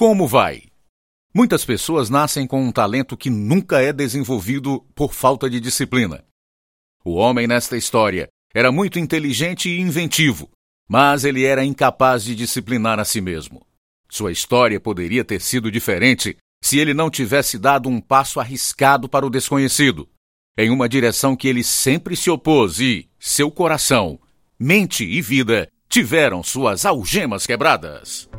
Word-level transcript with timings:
Como 0.00 0.26
vai? 0.26 0.62
Muitas 1.34 1.62
pessoas 1.62 2.08
nascem 2.08 2.46
com 2.46 2.64
um 2.64 2.72
talento 2.72 3.18
que 3.18 3.28
nunca 3.28 3.82
é 3.82 3.92
desenvolvido 3.92 4.80
por 4.94 5.12
falta 5.12 5.50
de 5.50 5.60
disciplina. 5.60 6.24
O 7.04 7.16
homem 7.16 7.46
nesta 7.46 7.76
história 7.76 8.26
era 8.54 8.72
muito 8.72 8.98
inteligente 8.98 9.68
e 9.68 9.78
inventivo, 9.78 10.48
mas 10.88 11.22
ele 11.22 11.44
era 11.44 11.66
incapaz 11.66 12.24
de 12.24 12.34
disciplinar 12.34 12.98
a 12.98 13.04
si 13.04 13.20
mesmo. 13.20 13.60
Sua 14.08 14.32
história 14.32 14.80
poderia 14.80 15.22
ter 15.22 15.42
sido 15.42 15.70
diferente 15.70 16.34
se 16.64 16.78
ele 16.78 16.94
não 16.94 17.10
tivesse 17.10 17.58
dado 17.58 17.86
um 17.86 18.00
passo 18.00 18.40
arriscado 18.40 19.06
para 19.06 19.26
o 19.26 19.30
desconhecido, 19.30 20.08
em 20.56 20.70
uma 20.70 20.88
direção 20.88 21.36
que 21.36 21.46
ele 21.46 21.62
sempre 21.62 22.16
se 22.16 22.30
opôs 22.30 22.80
e 22.80 23.06
seu 23.18 23.50
coração, 23.50 24.18
mente 24.58 25.04
e 25.04 25.20
vida 25.20 25.68
tiveram 25.90 26.42
suas 26.42 26.86
algemas 26.86 27.46
quebradas. 27.46 28.30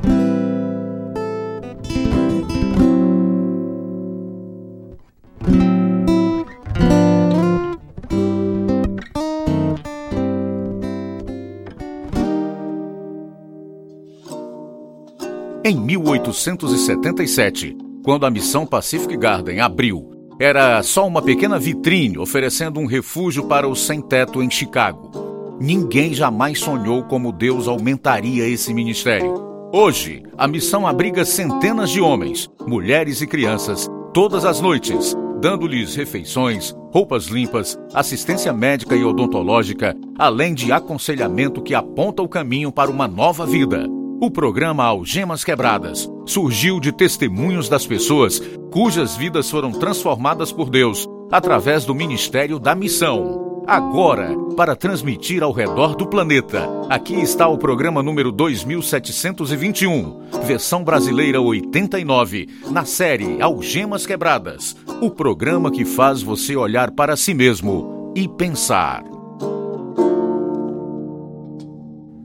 Em 15.72 15.80
1877, 15.80 17.78
quando 18.04 18.26
a 18.26 18.30
missão 18.30 18.66
Pacific 18.66 19.16
Garden 19.16 19.62
abriu, 19.62 20.12
era 20.38 20.84
só 20.84 21.08
uma 21.08 21.22
pequena 21.22 21.58
vitrine 21.58 22.18
oferecendo 22.18 22.78
um 22.78 22.86
refúgio 22.86 23.46
para 23.46 23.70
os 23.70 23.80
sem-teto 23.86 24.44
em 24.44 24.52
Chicago. 24.52 25.58
Ninguém 25.62 26.14
jamais 26.14 26.60
sonhou 26.60 27.04
como 27.04 27.32
Deus 27.32 27.70
aumentaria 27.70 28.46
esse 28.46 28.74
ministério. 28.74 29.34
Hoje, 29.72 30.24
a 30.38 30.46
missão 30.46 30.86
abriga 30.86 31.24
centenas 31.24 31.90
de 31.90 32.02
homens, 32.02 32.50
mulheres 32.68 33.22
e 33.22 33.28
crianças, 33.28 33.88
todas 34.14 34.44
as 34.44 34.60
noites, 34.60 35.16
dando-lhes 35.40 35.96
refeições, 35.96 36.76
roupas 36.92 37.28
limpas, 37.28 37.80
assistência 37.94 38.52
médica 38.52 38.94
e 38.94 39.06
odontológica, 39.06 39.96
além 40.20 40.54
de 40.54 40.70
aconselhamento 40.70 41.62
que 41.62 41.74
aponta 41.74 42.22
o 42.22 42.28
caminho 42.28 42.74
para 42.74 42.92
uma 42.92 43.08
nova 43.08 43.46
vida. 43.46 43.88
O 44.24 44.30
programa 44.30 44.84
Algemas 44.84 45.44
Quebradas 45.44 46.08
surgiu 46.28 46.80
de 46.80 46.92
testemunhos 46.92 47.68
das 47.68 47.88
pessoas 47.88 48.40
cujas 48.72 49.18
vidas 49.18 49.50
foram 49.50 49.72
transformadas 49.72 50.52
por 50.52 50.70
Deus 50.70 51.08
através 51.32 51.86
do 51.86 51.96
Ministério 51.96 52.60
da 52.60 52.76
Missão. 52.76 53.64
Agora, 53.66 54.30
para 54.56 54.76
transmitir 54.76 55.42
ao 55.42 55.52
redor 55.52 55.96
do 55.96 56.06
planeta, 56.06 56.70
aqui 56.88 57.16
está 57.16 57.48
o 57.48 57.58
programa 57.58 58.04
número 58.04 58.32
2721, 58.32 60.30
versão 60.44 60.84
brasileira 60.84 61.42
89, 61.42 62.48
na 62.70 62.86
série 62.86 63.42
Algemas 63.42 64.06
Quebradas 64.06 64.78
o 65.02 65.10
programa 65.10 65.72
que 65.72 65.84
faz 65.84 66.22
você 66.22 66.56
olhar 66.56 66.92
para 66.92 67.18
si 67.18 67.34
mesmo 67.34 68.14
e 68.16 68.28
pensar. 68.28 69.04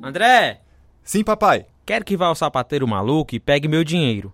André! 0.03 0.61
Sim, 1.03 1.25
papai. 1.25 1.65
Quero 1.87 2.05
que 2.05 2.17
vá 2.17 2.27
ao 2.27 2.35
sapateiro 2.35 2.89
maluco 2.89 3.37
e 3.37 3.39
pegue 3.39 3.69
meu 3.69 3.85
dinheiro. 3.85 4.33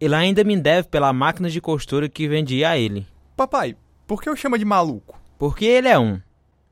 Ele 0.00 0.14
ainda 0.14 0.42
me 0.42 0.56
deve 0.56 0.88
pela 0.88 1.12
máquina 1.12 1.50
de 1.50 1.60
costura 1.60 2.08
que 2.08 2.26
vendi 2.26 2.64
a 2.64 2.78
ele. 2.78 3.06
Papai, 3.36 3.76
por 4.06 4.22
que 4.22 4.28
eu 4.28 4.34
chamo 4.34 4.56
de 4.56 4.64
maluco? 4.64 5.20
Porque 5.38 5.66
ele 5.66 5.86
é 5.86 5.98
um. 5.98 6.18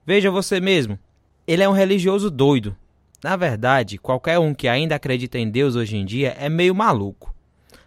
Veja 0.06 0.30
você 0.30 0.58
mesmo. 0.58 0.98
Ele 1.46 1.62
é 1.62 1.68
um 1.68 1.72
religioso 1.72 2.30
doido. 2.30 2.74
Na 3.22 3.36
verdade, 3.36 3.98
qualquer 3.98 4.38
um 4.38 4.54
que 4.54 4.68
ainda 4.68 4.94
acredita 4.94 5.38
em 5.38 5.50
Deus 5.50 5.76
hoje 5.76 5.98
em 5.98 6.04
dia 6.06 6.34
é 6.40 6.48
meio 6.48 6.74
maluco. 6.74 7.34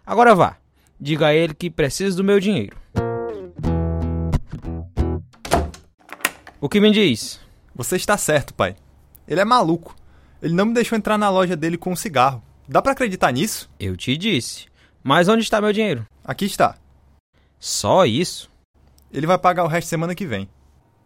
Agora 0.06 0.32
vá. 0.32 0.56
Diga 1.00 1.26
a 1.26 1.34
ele 1.34 1.52
que 1.52 1.68
preciso 1.68 2.18
do 2.18 2.24
meu 2.24 2.38
dinheiro. 2.38 2.76
O 6.60 6.68
que 6.68 6.80
me 6.80 6.92
diz? 6.92 7.40
Você 7.74 7.96
está 7.96 8.16
certo, 8.16 8.54
pai. 8.54 8.76
Ele 9.26 9.40
é 9.40 9.44
maluco. 9.44 9.96
Ele 10.42 10.54
não 10.54 10.66
me 10.66 10.74
deixou 10.74 10.96
entrar 10.96 11.16
na 11.18 11.30
loja 11.30 11.56
dele 11.56 11.78
com 11.78 11.92
um 11.92 11.96
cigarro. 11.96 12.42
Dá 12.68 12.82
para 12.82 12.92
acreditar 12.92 13.32
nisso? 13.32 13.70
Eu 13.78 13.96
te 13.96 14.16
disse. 14.16 14.66
Mas 15.02 15.28
onde 15.28 15.42
está 15.42 15.60
meu 15.60 15.72
dinheiro? 15.72 16.06
Aqui 16.24 16.44
está. 16.44 16.76
Só 17.58 18.04
isso? 18.04 18.50
Ele 19.12 19.26
vai 19.26 19.38
pagar 19.38 19.64
o 19.64 19.68
resto 19.68 19.88
semana 19.88 20.14
que 20.14 20.26
vem. 20.26 20.48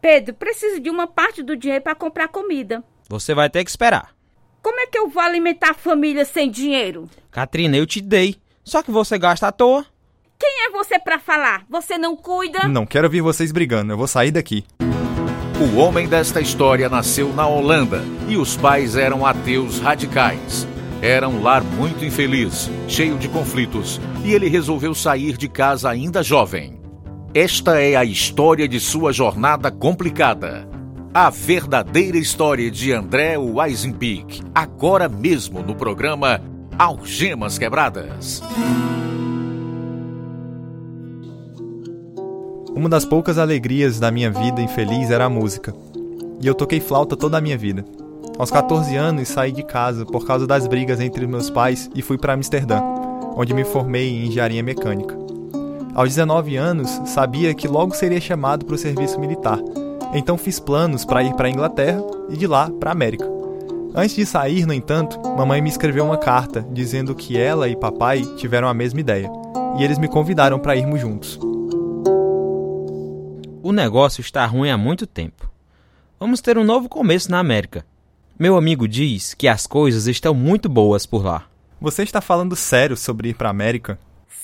Pedro, 0.00 0.34
preciso 0.34 0.80
de 0.80 0.88
uma 0.88 1.06
parte 1.06 1.42
do 1.42 1.56
dinheiro 1.56 1.84
para 1.84 1.94
comprar 1.94 2.28
comida. 2.28 2.82
Você 3.08 3.34
vai 3.34 3.50
ter 3.50 3.62
que 3.62 3.70
esperar. 3.70 4.14
Como 4.62 4.80
é 4.80 4.86
que 4.86 4.98
eu 4.98 5.08
vou 5.08 5.22
alimentar 5.22 5.70
a 5.70 5.74
família 5.74 6.24
sem 6.24 6.50
dinheiro? 6.50 7.08
Katrina, 7.30 7.76
eu 7.76 7.86
te 7.86 8.00
dei. 8.00 8.36
Só 8.64 8.82
que 8.82 8.90
você 8.90 9.18
gasta 9.18 9.48
à 9.48 9.52
toa. 9.52 9.84
Quem 10.38 10.66
é 10.66 10.70
você 10.70 10.98
para 10.98 11.18
falar? 11.18 11.64
Você 11.68 11.98
não 11.98 12.16
cuida? 12.16 12.66
Não 12.68 12.86
quero 12.86 13.10
ver 13.10 13.20
vocês 13.20 13.52
brigando. 13.52 13.92
Eu 13.92 13.98
vou 13.98 14.08
sair 14.08 14.30
daqui. 14.30 14.64
O 15.60 15.76
homem 15.76 16.08
desta 16.08 16.40
história 16.40 16.88
nasceu 16.88 17.34
na 17.34 17.46
Holanda 17.46 18.02
e 18.26 18.38
os 18.38 18.56
pais 18.56 18.96
eram 18.96 19.26
ateus 19.26 19.78
radicais. 19.78 20.66
Era 21.02 21.28
um 21.28 21.42
lar 21.42 21.62
muito 21.62 22.02
infeliz, 22.02 22.70
cheio 22.88 23.18
de 23.18 23.28
conflitos, 23.28 24.00
e 24.24 24.32
ele 24.32 24.48
resolveu 24.48 24.94
sair 24.94 25.36
de 25.36 25.50
casa 25.50 25.90
ainda 25.90 26.22
jovem. 26.22 26.80
Esta 27.34 27.78
é 27.78 27.94
a 27.94 28.06
história 28.06 28.66
de 28.66 28.80
sua 28.80 29.12
jornada 29.12 29.70
complicada. 29.70 30.66
A 31.12 31.28
verdadeira 31.28 32.16
história 32.16 32.70
de 32.70 32.90
André 32.94 33.36
Weisenbeek, 33.36 34.40
agora 34.54 35.10
mesmo 35.10 35.62
no 35.62 35.74
programa 35.74 36.40
Algemas 36.78 37.58
Quebradas. 37.58 38.42
Uma 42.80 42.88
das 42.88 43.04
poucas 43.04 43.36
alegrias 43.36 44.00
da 44.00 44.10
minha 44.10 44.30
vida 44.30 44.62
infeliz 44.62 45.10
era 45.10 45.26
a 45.26 45.28
música. 45.28 45.74
E 46.40 46.46
eu 46.46 46.54
toquei 46.54 46.80
flauta 46.80 47.14
toda 47.14 47.36
a 47.36 47.40
minha 47.40 47.58
vida. 47.58 47.84
Aos 48.38 48.50
14 48.50 48.96
anos 48.96 49.28
saí 49.28 49.52
de 49.52 49.62
casa 49.62 50.06
por 50.06 50.26
causa 50.26 50.46
das 50.46 50.66
brigas 50.66 50.98
entre 50.98 51.26
meus 51.26 51.50
pais 51.50 51.90
e 51.94 52.00
fui 52.00 52.16
para 52.16 52.32
Amsterdã, 52.32 52.80
onde 53.36 53.52
me 53.52 53.64
formei 53.64 54.08
em 54.08 54.28
engenharia 54.28 54.62
mecânica. 54.62 55.14
Aos 55.94 56.08
19 56.08 56.56
anos, 56.56 57.02
sabia 57.04 57.52
que 57.52 57.68
logo 57.68 57.94
seria 57.94 58.18
chamado 58.18 58.64
para 58.64 58.76
o 58.76 58.78
serviço 58.78 59.20
militar. 59.20 59.58
Então 60.14 60.38
fiz 60.38 60.58
planos 60.58 61.04
para 61.04 61.22
ir 61.22 61.34
para 61.34 61.48
a 61.48 61.50
Inglaterra 61.50 62.02
e 62.30 62.36
de 62.38 62.46
lá 62.46 62.70
para 62.70 62.92
a 62.92 62.94
América. 62.94 63.30
Antes 63.94 64.16
de 64.16 64.24
sair, 64.24 64.64
no 64.64 64.72
entanto, 64.72 65.20
mamãe 65.36 65.60
me 65.60 65.68
escreveu 65.68 66.06
uma 66.06 66.16
carta 66.16 66.66
dizendo 66.72 67.14
que 67.14 67.38
ela 67.38 67.68
e 67.68 67.76
papai 67.76 68.22
tiveram 68.38 68.68
a 68.68 68.72
mesma 68.72 69.00
ideia, 69.00 69.30
e 69.78 69.84
eles 69.84 69.98
me 69.98 70.08
convidaram 70.08 70.58
para 70.58 70.76
irmos 70.76 70.98
juntos. 70.98 71.49
O 73.62 73.72
negócio 73.72 74.22
está 74.22 74.46
ruim 74.46 74.70
há 74.70 74.78
muito 74.78 75.06
tempo. 75.06 75.50
Vamos 76.18 76.40
ter 76.40 76.56
um 76.56 76.64
novo 76.64 76.88
começo 76.88 77.30
na 77.30 77.38
América. 77.38 77.84
Meu 78.38 78.56
amigo 78.56 78.88
diz 78.88 79.34
que 79.34 79.46
as 79.46 79.66
coisas 79.66 80.06
estão 80.06 80.32
muito 80.32 80.66
boas 80.66 81.04
por 81.04 81.22
lá. 81.22 81.46
Você 81.78 82.02
está 82.02 82.22
falando 82.22 82.56
sério 82.56 82.96
sobre 82.96 83.28
ir 83.28 83.34
para 83.34 83.48
a 83.48 83.50
América? 83.50 83.98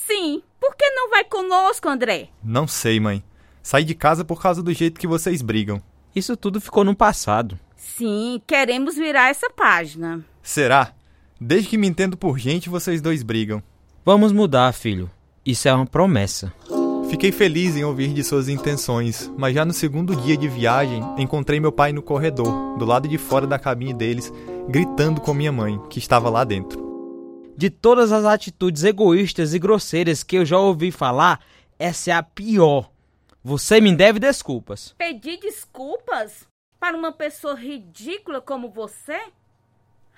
Sim. 0.07 0.43
Por 0.61 0.77
que 0.77 0.91
não 0.91 1.09
vai 1.09 1.25
conosco, 1.25 1.89
André? 1.89 2.29
Não 2.45 2.67
sei, 2.69 3.01
mãe. 3.01 3.25
Saí 3.63 3.85
de 3.85 3.95
casa 3.95 4.23
por 4.23 4.41
causa 4.41 4.63
do 4.63 4.73
jeito 4.75 5.01
que 5.01 5.07
vocês 5.07 5.41
brigam. 5.41 5.81
Isso 6.15 6.37
tudo 6.37 6.61
ficou 6.61 6.85
no 6.85 6.95
passado. 6.95 7.59
Sim, 7.75 8.41
queremos 8.47 8.97
virar 8.97 9.31
essa 9.31 9.49
página. 9.49 10.23
Será? 10.43 10.93
Desde 11.41 11.71
que 11.71 11.79
me 11.79 11.87
entendo 11.87 12.19
por 12.19 12.39
gente, 12.39 12.69
vocês 12.69 13.01
dois 13.01 13.23
brigam. 13.23 13.63
Vamos 14.05 14.31
mudar, 14.31 14.73
filho. 14.73 15.11
Isso 15.45 15.69
é 15.69 15.73
uma 15.73 15.87
promessa. 15.87 16.53
Fiquei 17.09 17.31
feliz 17.31 17.77
em 17.77 17.85
ouvir 17.85 18.13
de 18.13 18.25
suas 18.25 18.49
intenções, 18.49 19.31
mas 19.39 19.55
já 19.55 19.65
no 19.65 19.73
segundo 19.73 20.17
dia 20.17 20.37
de 20.37 20.49
viagem, 20.49 21.01
encontrei 21.17 21.61
meu 21.61 21.71
pai 21.71 21.93
no 21.93 22.03
corredor, 22.03 22.77
do 22.77 22.85
lado 22.85 23.07
de 23.07 23.17
fora 23.17 23.47
da 23.47 23.61
cabine 23.61 23.95
deles, 23.95 24.33
gritando 24.69 25.21
com 25.21 25.33
minha 25.33 25.53
mãe, 25.53 25.81
que 25.89 26.01
estava 26.01 26.29
lá 26.29 26.43
dentro. 26.43 26.85
De 27.57 27.71
todas 27.71 28.11
as 28.11 28.25
atitudes 28.25 28.83
egoístas 28.83 29.55
e 29.55 29.59
grosseiras 29.59 30.25
que 30.25 30.37
eu 30.37 30.45
já 30.45 30.59
ouvi 30.59 30.91
falar, 30.91 31.41
essa 31.79 32.11
é 32.11 32.13
a 32.13 32.25
pior. 32.25 32.91
Você 33.43 33.81
me 33.81 33.95
deve 33.95 34.19
desculpas. 34.19 34.93
Pedir 34.99 35.39
desculpas 35.39 36.45
para 36.81 36.97
uma 36.97 37.13
pessoa 37.13 37.55
ridícula 37.55 38.41
como 38.41 38.69
você? 38.69 39.21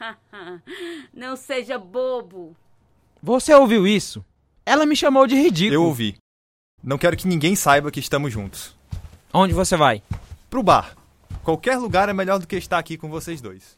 Não 1.13 1.37
seja 1.37 1.79
bobo. 1.79 2.57
Você 3.23 3.53
ouviu 3.53 3.87
isso? 3.87 4.25
Ela 4.65 4.87
me 4.87 4.97
chamou 4.97 5.27
de 5.27 5.35
ridículo. 5.35 5.75
Eu 5.75 5.85
ouvi. 5.85 6.17
Não 6.83 6.97
quero 6.97 7.17
que 7.17 7.27
ninguém 7.27 7.57
saiba 7.57 7.91
que 7.91 8.01
estamos 8.01 8.33
juntos. 8.33 8.77
Onde 9.33 9.53
você 9.53 9.77
vai? 9.77 10.03
Pro 10.49 10.63
bar. 10.63 10.97
Qualquer 11.43 11.77
lugar 11.77 12.09
é 12.09 12.13
melhor 12.13 12.39
do 12.39 12.47
que 12.47 12.57
estar 12.57 12.79
aqui 12.79 12.97
com 12.97 13.09
vocês 13.09 13.41
dois. 13.41 13.77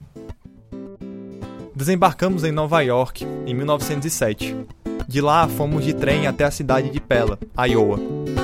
Desembarcamos 1.75 2.44
em 2.44 2.52
Nova 2.52 2.81
York 2.82 3.25
em 3.47 3.55
1907. 3.55 4.55
De 5.08 5.20
lá 5.20 5.49
fomos 5.49 5.85
de 5.85 5.94
trem 5.94 6.26
até 6.26 6.44
a 6.44 6.50
cidade 6.50 6.91
de 6.91 7.00
Pella, 7.00 7.38
Iowa, 7.67 7.99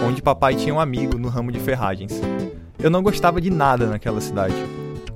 onde 0.07 0.23
papai 0.23 0.57
tinha 0.57 0.75
um 0.75 0.81
amigo 0.81 1.19
no 1.19 1.29
ramo 1.29 1.53
de 1.53 1.61
ferragens. 1.61 2.13
Eu 2.79 2.91
não 2.91 3.03
gostava 3.03 3.41
de 3.41 3.51
nada 3.51 3.87
naquela 3.87 4.21
cidade. 4.21 4.55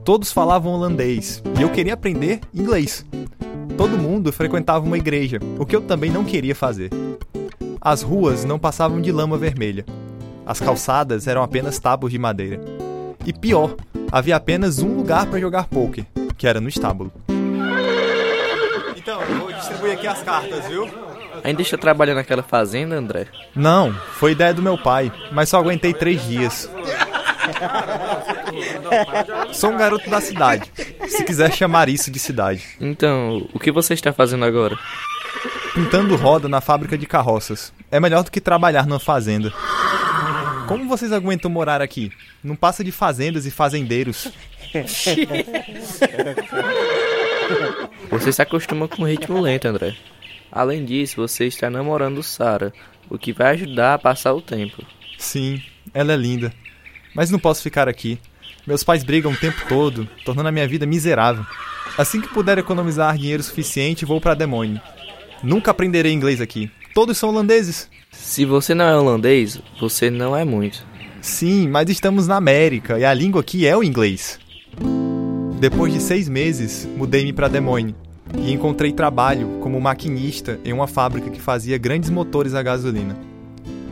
Todos 0.04 0.30
falavam 0.30 0.72
holandês 0.72 1.42
e 1.58 1.62
eu 1.62 1.70
queria 1.70 1.94
aprender 1.94 2.40
inglês. 2.54 3.06
todo 3.76 3.98
mundo 3.98 4.30
frequentava 4.32 4.84
uma 4.84 4.98
igreja, 4.98 5.38
o 5.58 5.64
que 5.64 5.74
eu 5.74 5.80
também 5.80 6.10
não 6.10 6.24
queria 6.24 6.54
fazer. 6.54 6.90
As 7.82 8.02
ruas 8.02 8.44
não 8.44 8.58
passavam 8.58 9.00
de 9.00 9.10
lama 9.10 9.38
vermelha. 9.38 9.86
As 10.44 10.60
calçadas 10.60 11.26
eram 11.26 11.42
apenas 11.42 11.78
tábuas 11.78 12.12
de 12.12 12.18
madeira. 12.18 12.60
E 13.24 13.32
pior, 13.32 13.74
havia 14.12 14.36
apenas 14.36 14.80
um 14.80 14.96
lugar 14.96 15.24
para 15.26 15.40
jogar 15.40 15.66
poker, 15.66 16.04
que 16.36 16.46
era 16.46 16.60
no 16.60 16.68
estábulo. 16.68 17.10
Então, 18.94 19.22
eu 19.22 19.38
vou 19.38 19.50
distribuir 19.52 19.94
aqui 19.94 20.06
as 20.06 20.22
cartas, 20.22 20.66
viu? 20.66 20.86
Ainda 21.42 21.62
está 21.62 21.78
trabalhando 21.78 22.16
naquela 22.16 22.42
fazenda, 22.42 22.96
André? 22.96 23.28
Não, 23.54 23.94
foi 23.94 24.32
ideia 24.32 24.52
do 24.52 24.60
meu 24.60 24.76
pai, 24.76 25.10
mas 25.32 25.48
só 25.48 25.58
aguentei 25.58 25.94
três 25.94 26.22
dias. 26.22 26.70
Sou 29.52 29.70
um 29.70 29.78
garoto 29.78 30.10
da 30.10 30.20
cidade, 30.20 30.70
se 31.08 31.24
quiser 31.24 31.50
chamar 31.52 31.88
isso 31.88 32.10
de 32.10 32.18
cidade. 32.18 32.76
Então, 32.78 33.48
o 33.54 33.58
que 33.58 33.72
você 33.72 33.94
está 33.94 34.12
fazendo 34.12 34.44
agora? 34.44 34.78
Pintando 35.74 36.16
roda 36.16 36.48
na 36.48 36.60
fábrica 36.60 36.98
de 36.98 37.06
carroças. 37.06 37.72
É 37.90 38.00
melhor 38.00 38.24
do 38.24 38.30
que 38.30 38.40
trabalhar 38.40 38.86
numa 38.86 39.00
fazenda. 39.00 39.52
Como 40.66 40.88
vocês 40.88 41.12
aguentam 41.12 41.50
morar 41.50 41.82
aqui? 41.82 42.10
Não 42.42 42.56
passa 42.56 42.82
de 42.84 42.92
fazendas 42.92 43.46
e 43.46 43.50
fazendeiros. 43.50 44.28
Você 48.10 48.32
se 48.32 48.42
acostuma 48.42 48.86
com 48.86 49.02
o 49.02 49.06
ritmo 49.06 49.40
lento, 49.40 49.66
André. 49.66 49.96
Além 50.50 50.84
disso, 50.84 51.16
você 51.16 51.46
está 51.46 51.70
namorando 51.70 52.22
Sara, 52.22 52.72
o 53.08 53.18
que 53.18 53.32
vai 53.32 53.52
ajudar 53.52 53.94
a 53.94 53.98
passar 53.98 54.32
o 54.32 54.42
tempo. 54.42 54.84
Sim, 55.18 55.62
ela 55.94 56.12
é 56.12 56.16
linda. 56.16 56.52
Mas 57.14 57.30
não 57.30 57.38
posso 57.38 57.62
ficar 57.62 57.88
aqui. 57.88 58.18
Meus 58.66 58.84
pais 58.84 59.04
brigam 59.04 59.32
o 59.32 59.36
tempo 59.36 59.62
todo, 59.68 60.08
tornando 60.24 60.48
a 60.48 60.52
minha 60.52 60.66
vida 60.66 60.86
miserável. 60.86 61.44
Assim 61.96 62.20
que 62.20 62.28
puder 62.28 62.58
economizar 62.58 63.16
dinheiro 63.16 63.42
suficiente, 63.42 64.04
vou 64.04 64.20
para 64.20 64.34
Demônio. 64.34 64.80
Nunca 65.42 65.70
aprenderei 65.70 66.12
inglês 66.12 66.40
aqui. 66.40 66.70
Todos 66.94 67.16
são 67.16 67.30
holandeses. 67.30 67.88
Se 68.12 68.44
você 68.44 68.74
não 68.74 68.84
é 68.84 68.96
holandês, 68.96 69.60
você 69.80 70.10
não 70.10 70.36
é 70.36 70.44
muito. 70.44 70.84
Sim, 71.22 71.68
mas 71.68 71.88
estamos 71.88 72.26
na 72.26 72.36
América 72.36 72.98
e 72.98 73.04
a 73.04 73.14
língua 73.14 73.40
aqui 73.40 73.66
é 73.66 73.76
o 73.76 73.82
inglês. 73.82 74.38
Depois 75.58 75.92
de 75.92 76.00
seis 76.00 76.28
meses, 76.28 76.88
mudei-me 76.96 77.32
para 77.32 77.48
Demônio 77.48 77.94
e 78.38 78.52
encontrei 78.52 78.92
trabalho 78.92 79.58
como 79.60 79.80
maquinista 79.80 80.58
em 80.64 80.72
uma 80.72 80.86
fábrica 80.86 81.30
que 81.30 81.40
fazia 81.40 81.78
grandes 81.78 82.10
motores 82.10 82.54
a 82.54 82.62
gasolina. 82.62 83.16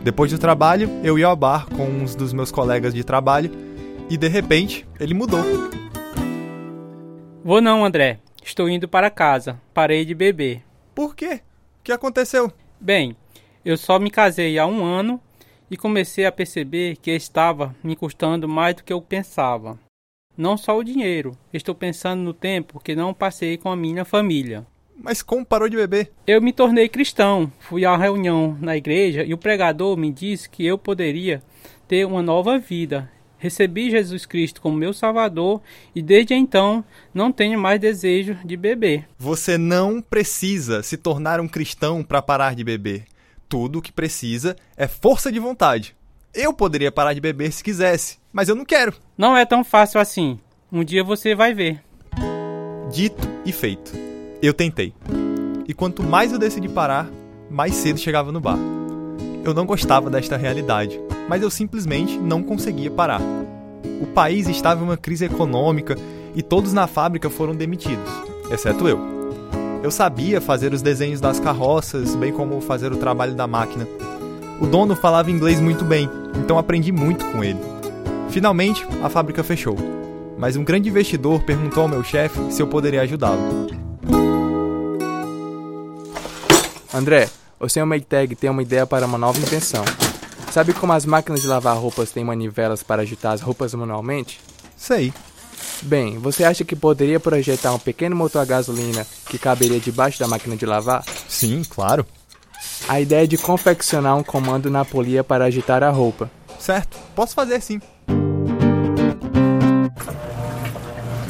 Depois 0.03 0.31
do 0.31 0.39
trabalho, 0.39 0.91
eu 1.03 1.19
ia 1.19 1.27
ao 1.27 1.37
bar 1.37 1.67
com 1.67 1.85
uns 1.85 2.15
dos 2.15 2.33
meus 2.33 2.50
colegas 2.50 2.95
de 2.95 3.05
trabalho 3.05 3.50
e 4.09 4.17
de 4.17 4.29
repente 4.29 4.87
ele 4.99 5.15
mudou. 5.15 5.45
Vou 7.45 7.61
não, 7.61 7.85
André. 7.85 8.19
Estou 8.43 8.69
indo 8.69 8.89
para 8.89 9.11
casa. 9.11 9.61
Parei 9.75 10.05
de 10.05 10.15
beber. 10.15 10.68
Por 10.99 11.15
quê? 11.15 11.35
O 11.35 11.85
que 11.85 11.93
aconteceu? 11.93 12.53
Bem, 12.81 13.17
eu 13.65 13.77
só 13.77 14.00
me 14.00 14.11
casei 14.11 14.59
há 14.59 14.67
um 14.67 14.85
ano 14.85 15.21
e 15.71 15.77
comecei 15.77 16.27
a 16.27 16.33
perceber 16.33 16.97
que 16.97 17.12
estava 17.12 17.73
me 17.85 17.95
custando 17.95 18.49
mais 18.49 18.75
do 18.75 18.83
que 18.83 18.93
eu 18.93 19.00
pensava. 19.00 19.79
Não 20.37 20.56
só 20.56 20.77
o 20.77 20.83
dinheiro, 20.83 21.39
estou 21.53 21.73
pensando 21.73 22.21
no 22.23 22.35
tempo 22.35 22.81
que 22.81 22.97
não 22.97 23.15
passei 23.15 23.56
com 23.56 23.71
a 23.71 23.77
minha 23.77 24.05
família. 24.05 24.67
Mas 24.97 25.23
como 25.23 25.47
parou 25.47 25.69
de 25.69 25.77
beber? 25.77 26.11
Eu 26.27 26.43
me 26.43 26.53
tornei 26.53 26.89
cristão, 26.89 27.53
fui 27.61 27.85
à 27.85 27.97
reunião 27.97 28.59
na 28.61 28.77
igreja 28.77 29.23
e 29.23 29.33
o 29.33 29.39
pregador 29.39 29.97
me 29.97 30.11
disse 30.11 30.50
que 30.50 30.67
eu 30.67 30.77
poderia 30.77 31.41
ter 31.87 32.05
uma 32.06 32.25
nova 32.25 32.59
vida. 32.59 33.09
Recebi 33.38 33.90
Jesus 33.90 34.26
Cristo 34.26 34.61
como 34.61 34.76
meu 34.76 34.93
Salvador 34.93 35.62
e 35.94 36.02
desde 36.02 36.35
então 36.35 36.85
não 37.14 37.31
tenho 37.31 37.58
mais 37.58 37.81
desejo 37.81 38.37
de 38.44 38.56
beber. 38.56 39.08
Você 39.17 39.56
não 39.56 40.02
precisa 40.02 40.82
se 40.82 40.96
tornar 40.96 41.40
um 41.40 41.49
cristão 41.49 42.02
para 42.02 42.20
parar 42.20 42.55
de 42.55 42.64
beber. 42.64 43.05
Tudo 43.49 43.79
o 43.79 43.82
que 43.82 43.93
precisa 43.93 44.56
é 44.76 44.88
força 44.88 45.31
de 45.31 45.38
vontade. 45.38 45.96
Eu 46.35 46.52
poderia 46.52 46.93
parar 46.93 47.14
de 47.14 47.20
beber 47.20 47.52
se 47.52 47.64
quisesse, 47.64 48.19
mas 48.32 48.49
eu 48.49 48.55
não 48.55 48.64
quero. 48.64 48.94
Não 49.17 49.37
é 49.37 49.46
tão 49.46 49.64
fácil 49.64 50.00
assim. 50.00 50.38
Um 50.70 50.85
dia 50.85 51.02
você 51.02 51.35
vai 51.35 51.55
ver. 51.55 51.82
Dito 52.93 53.26
e 53.44 53.52
feito. 53.52 53.93
Eu 54.43 54.52
tentei. 54.52 54.93
E 55.67 55.73
quanto 55.73 56.02
mais 56.02 56.32
eu 56.32 56.38
decidi 56.38 56.69
parar, 56.69 57.08
mais 57.50 57.75
cedo 57.75 57.99
chegava 57.99 58.32
no 58.32 58.40
bar. 58.40 58.58
Eu 59.44 59.55
não 59.55 59.64
gostava 59.64 60.11
desta 60.11 60.37
realidade, 60.37 61.00
mas 61.28 61.42
eu 61.42 61.50
simplesmente 61.50 62.19
não 62.19 62.42
conseguia 62.42 62.90
parar. 62.90 63.20
O 64.00 64.06
país 64.06 64.48
estava 64.48 64.80
em 64.80 64.84
uma 64.84 64.96
crise 64.96 65.25
econômica 65.25 65.96
e 66.34 66.42
todos 66.42 66.72
na 66.72 66.86
fábrica 66.86 67.28
foram 67.28 67.54
demitidos, 67.54 68.10
exceto 68.50 68.88
eu. 68.88 68.98
Eu 69.82 69.90
sabia 69.90 70.40
fazer 70.40 70.72
os 70.72 70.82
desenhos 70.82 71.20
das 71.20 71.38
carroças, 71.38 72.16
bem 72.16 72.32
como 72.32 72.60
fazer 72.60 72.92
o 72.92 72.96
trabalho 72.96 73.34
da 73.34 73.46
máquina. 73.46 73.86
O 74.60 74.66
dono 74.66 74.96
falava 74.96 75.30
inglês 75.30 75.60
muito 75.60 75.84
bem, 75.84 76.10
então 76.34 76.58
aprendi 76.58 76.90
muito 76.90 77.25
com 77.26 77.44
ele. 77.44 77.60
Finalmente, 78.30 78.84
a 79.02 79.08
fábrica 79.08 79.44
fechou, 79.44 79.76
mas 80.36 80.56
um 80.56 80.64
grande 80.64 80.88
investidor 80.88 81.42
perguntou 81.42 81.84
ao 81.84 81.88
meu 81.88 82.02
chefe 82.02 82.52
se 82.52 82.60
eu 82.60 82.66
poderia 82.66 83.02
ajudá-lo. 83.02 83.69
André, 86.92 87.28
o 87.60 87.69
Sr. 87.69 87.84
Maytag 87.84 88.34
tem 88.34 88.50
uma 88.50 88.62
ideia 88.62 88.86
para 88.86 89.06
uma 89.06 89.19
nova 89.19 89.38
invenção. 89.38 89.84
Sabe 90.50 90.73
como 90.73 90.93
as 90.93 91.05
máquinas 91.05 91.43
de 91.43 91.47
lavar 91.47 91.77
roupas 91.77 92.11
têm 92.11 92.25
manivelas 92.25 92.83
para 92.83 93.03
agitar 93.03 93.33
as 93.33 93.41
roupas 93.41 93.75
manualmente? 93.75 94.41
Sei. 94.77 95.12
Bem, 95.83 96.19
você 96.19 96.43
acha 96.43 96.65
que 96.65 96.75
poderia 96.75 97.21
projetar 97.21 97.73
um 97.73 97.79
pequeno 97.79 98.17
motor 98.17 98.41
a 98.41 98.45
gasolina 98.45 99.06
que 99.27 99.39
caberia 99.39 99.79
debaixo 99.79 100.19
da 100.19 100.27
máquina 100.27 100.56
de 100.56 100.67
lavar? 100.67 101.05
Sim, 101.29 101.62
claro. 101.69 102.05
A 102.89 103.00
ideia 103.00 103.25
é 103.25 103.27
de 103.27 103.37
confeccionar 103.37 104.17
um 104.17 104.23
comando 104.25 104.71
na 104.71 104.85
polia 104.85 105.23
para 105.23 105.45
agitar 105.45 105.83
a 105.83 105.91
roupa. 105.91 106.31
Certo, 106.59 106.99
posso 107.15 107.35
fazer 107.35 107.61
sim. 107.61 107.81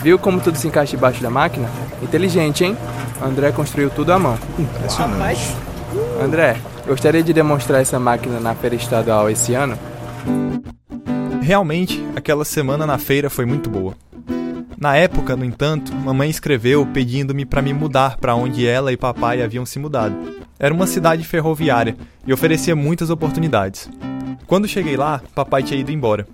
Viu 0.02 0.18
como 0.18 0.40
tudo 0.40 0.56
se 0.56 0.68
encaixa 0.68 0.96
debaixo 0.96 1.20
da 1.20 1.28
máquina? 1.28 1.68
Inteligente, 2.00 2.64
hein? 2.64 2.76
André 3.20 3.50
construiu 3.52 3.90
tudo 3.90 4.12
à 4.12 4.18
mão. 4.18 4.38
Impressionante. 4.58 5.54
André, 6.22 6.56
gostaria 6.88 7.22
de 7.22 7.34
demonstrar 7.34 7.82
essa 7.82 8.00
máquina 8.00 8.40
na 8.40 8.54
feira 8.54 8.74
estadual 8.74 9.28
esse 9.28 9.54
ano? 9.54 9.78
Realmente, 11.42 12.02
aquela 12.16 12.46
semana 12.46 12.86
na 12.86 12.96
feira 12.96 13.28
foi 13.28 13.44
muito 13.44 13.68
boa. 13.68 13.94
Na 14.78 14.96
época, 14.96 15.36
no 15.36 15.44
entanto, 15.44 15.94
mamãe 15.94 16.30
escreveu 16.30 16.86
pedindo-me 16.86 17.44
para 17.44 17.60
me 17.60 17.74
mudar 17.74 18.16
para 18.16 18.34
onde 18.34 18.66
ela 18.66 18.90
e 18.90 18.96
papai 18.96 19.42
haviam 19.42 19.66
se 19.66 19.78
mudado. 19.78 20.16
Era 20.58 20.72
uma 20.72 20.86
cidade 20.86 21.24
ferroviária 21.24 21.94
e 22.26 22.32
oferecia 22.32 22.74
muitas 22.74 23.10
oportunidades. 23.10 23.90
Quando 24.46 24.66
cheguei 24.66 24.96
lá, 24.96 25.20
papai 25.34 25.62
tinha 25.62 25.78
ido 25.78 25.92
embora, 25.92 26.26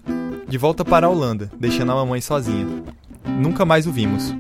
de 0.47 0.57
volta 0.57 0.85
para 0.85 1.07
a 1.07 1.11
Holanda, 1.11 1.51
deixando 1.59 1.91
a 1.91 1.97
mamãe 1.97 2.21
sozinha. 2.21 2.67
Nunca 3.27 3.65
mais 3.65 3.89
o 3.89 3.93
vimos. 3.93 4.35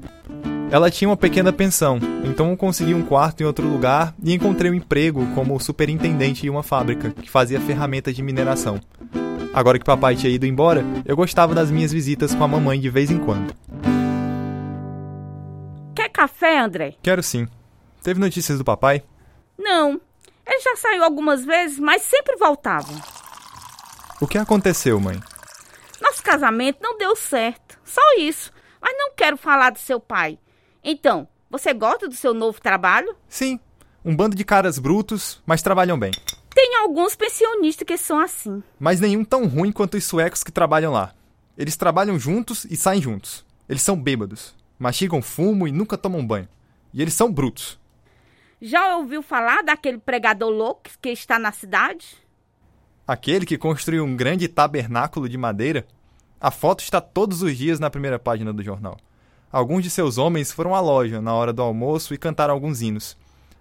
Ela 0.71 0.90
tinha 0.90 1.09
uma 1.09 1.16
pequena 1.16 1.52
pensão, 1.52 2.00
então 2.25 2.50
eu 2.50 2.56
consegui 2.56 2.94
um 2.94 3.04
quarto 3.04 3.42
em 3.42 3.47
outro 3.47 3.66
lugar 3.66 4.14
e 4.23 4.35
encontrei 4.35 4.71
um 4.71 4.75
emprego 4.75 5.25
como 5.35 5.59
superintendente 5.61 6.47
em 6.47 6.50
uma 6.50 6.62
fábrica 6.62 7.11
que 7.11 7.30
fazia 7.30 7.61
ferramentas 7.61 8.14
de 8.16 8.23
mineração. 8.23 8.80
Agora 9.52 9.78
que 9.78 9.85
papai 9.85 10.16
tinha 10.16 10.33
ido 10.33 10.47
embora, 10.47 10.85
eu 11.04 11.14
gostava 11.14 11.54
das 11.54 11.71
minhas 11.71 11.92
visitas 11.92 12.35
com 12.35 12.42
a 12.42 12.49
mamãe 12.49 12.80
de 12.80 12.90
vez 12.90 13.11
em 13.11 13.18
quando. 13.18 13.54
Quer 15.94 16.09
café, 16.09 16.59
André? 16.59 16.94
Quero 17.00 17.23
sim. 17.23 17.47
Teve 18.02 18.18
notícias 18.18 18.59
do 18.59 18.64
papai? 18.64 19.04
Não. 19.56 20.00
Ele 20.44 20.61
já 20.61 20.75
saiu 20.76 21.04
algumas 21.04 21.44
vezes, 21.44 21.78
mas 21.78 22.02
sempre 22.02 22.37
voltava. 22.37 22.92
O 24.21 24.26
que 24.26 24.37
aconteceu, 24.37 24.99
mãe? 24.99 25.21
Nosso 26.00 26.23
casamento 26.23 26.78
não 26.83 26.99
deu 26.99 27.14
certo. 27.14 27.78
Só 27.85 28.02
isso. 28.18 28.52
Mas 28.80 28.92
não 28.99 29.14
quero 29.14 29.37
falar 29.37 29.71
do 29.71 29.78
seu 29.78 30.00
pai. 30.00 30.38
Então, 30.85 31.26
você 31.50 31.73
gosta 31.73 32.07
do 32.07 32.14
seu 32.14 32.35
novo 32.35 32.61
trabalho? 32.61 33.17
Sim. 33.26 33.59
Um 34.05 34.14
bando 34.14 34.37
de 34.37 34.45
caras 34.45 34.79
brutos, 34.79 35.43
mas 35.47 35.62
trabalham 35.62 35.99
bem. 35.99 36.11
Tem 36.55 36.76
alguns 36.76 37.17
pensionistas 37.17 37.87
que 37.87 37.97
são 37.97 38.21
assim. 38.21 38.62
Mas 38.79 39.00
nenhum 39.00 39.25
tão 39.25 39.47
ruim 39.47 39.73
quanto 39.73 39.97
os 39.97 40.05
suecos 40.05 40.45
que 40.45 40.53
trabalham 40.53 40.93
lá. 40.93 41.14
Eles 41.57 41.76
trabalham 41.76 42.19
juntos 42.19 42.67
e 42.67 42.76
saem 42.76 43.00
juntos. 43.00 43.47
Eles 43.67 43.83
são 43.83 43.97
bêbados, 43.97 44.55
mastigam 44.79 45.23
fumo 45.23 45.67
e 45.67 45.73
nunca 45.73 45.97
tomam 45.97 46.25
banho. 46.25 46.49
E 46.93 47.00
eles 47.00 47.14
são 47.14 47.33
brutos. 47.33 47.79
Já 48.61 48.97
ouviu 48.97 49.23
falar 49.23 49.62
daquele 49.62 49.99
pregador 49.99 50.50
louco 50.50 50.91
que 51.00 51.09
está 51.09 51.38
na 51.38 51.50
cidade? 51.50 52.17
Aquele 53.07 53.47
que 53.47 53.59
construiu 53.59 54.05
um 54.05 54.17
grande 54.17 54.49
tabernáculo 54.49 55.29
de 55.29 55.38
madeira? 55.38 55.87
A 56.41 56.50
foto 56.50 56.83
está 56.83 57.00
todos 57.00 57.43
os 57.43 57.57
dias 57.57 57.81
na 57.81 57.91
primeira 57.91 58.19
página 58.19 58.53
do 58.53 58.62
jornal. 58.62 58.99
Alguns 59.55 59.85
de 59.85 59.91
seus 59.91 60.19
homens 60.19 60.51
foram 60.51 60.75
à 60.75 60.81
loja 60.81 61.23
na 61.23 61.33
hora 61.33 61.53
do 61.53 61.63
almoço 61.63 62.13
e 62.13 62.19
cantaram 62.19 62.53
alguns 62.53 62.83
hinos. 62.83 63.17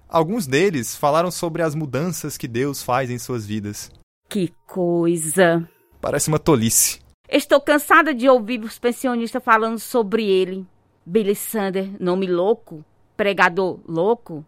Alguns 0.10 0.48
deles 0.48 0.98
falaram 0.98 1.30
sobre 1.30 1.62
as 1.62 1.76
mudanças 1.76 2.36
que 2.36 2.48
Deus 2.48 2.82
faz 2.82 3.12
em 3.12 3.20
suas 3.20 3.46
vidas. 3.46 3.92
Que 4.28 4.52
coisa. 4.66 5.70
Parece 6.02 6.30
uma 6.30 6.40
tolice. 6.40 7.00
Estou 7.30 7.62
cansada 7.62 8.12
de 8.12 8.28
ouvir 8.28 8.64
os 8.64 8.80
pensionistas 8.80 9.44
falando 9.44 9.78
sobre 9.78 10.26
ele. 10.26 10.66
Billy 11.06 11.36
Sander, 11.36 11.92
nome 12.00 12.26
louco. 12.26 12.84
pregador 13.16 13.78
louco? 13.88 14.44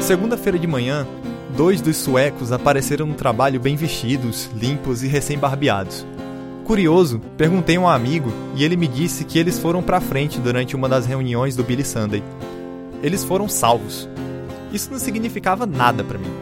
Segunda-feira 0.00 0.58
de 0.58 0.66
manhã, 0.66 1.06
dois 1.56 1.80
dos 1.80 1.98
suecos 1.98 2.50
apareceram 2.50 3.06
no 3.06 3.14
trabalho 3.14 3.60
bem 3.60 3.76
vestidos, 3.76 4.46
limpos 4.56 5.04
e 5.04 5.06
recém-barbeados. 5.06 6.04
Curioso, 6.66 7.20
perguntei 7.36 7.76
a 7.76 7.80
um 7.80 7.88
amigo 7.88 8.32
e 8.56 8.64
ele 8.64 8.76
me 8.76 8.88
disse 8.88 9.24
que 9.24 9.38
eles 9.38 9.56
foram 9.56 9.80
para 9.80 10.00
frente 10.00 10.40
durante 10.40 10.74
uma 10.74 10.88
das 10.88 11.06
reuniões 11.06 11.54
do 11.54 11.62
Billy 11.62 11.84
Sunday. 11.84 12.24
Eles 13.04 13.22
foram 13.22 13.48
salvos. 13.48 14.08
Isso 14.72 14.90
não 14.90 14.98
significava 14.98 15.64
nada 15.64 16.02
para 16.02 16.18
mim. 16.18 16.32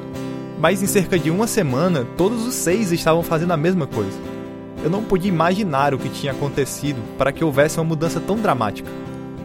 Mas 0.58 0.82
em 0.82 0.86
cerca 0.86 1.18
de 1.18 1.30
uma 1.30 1.46
semana, 1.46 2.06
todos 2.16 2.46
os 2.46 2.54
seis 2.54 2.90
estavam 2.90 3.22
fazendo 3.22 3.52
a 3.52 3.56
mesma 3.58 3.86
coisa. 3.86 4.18
Eu 4.82 4.88
não 4.88 5.04
podia 5.04 5.28
imaginar 5.28 5.92
o 5.92 5.98
que 5.98 6.08
tinha 6.08 6.32
acontecido 6.32 7.02
para 7.18 7.30
que 7.30 7.44
houvesse 7.44 7.76
uma 7.76 7.84
mudança 7.84 8.18
tão 8.18 8.36
dramática. 8.36 8.90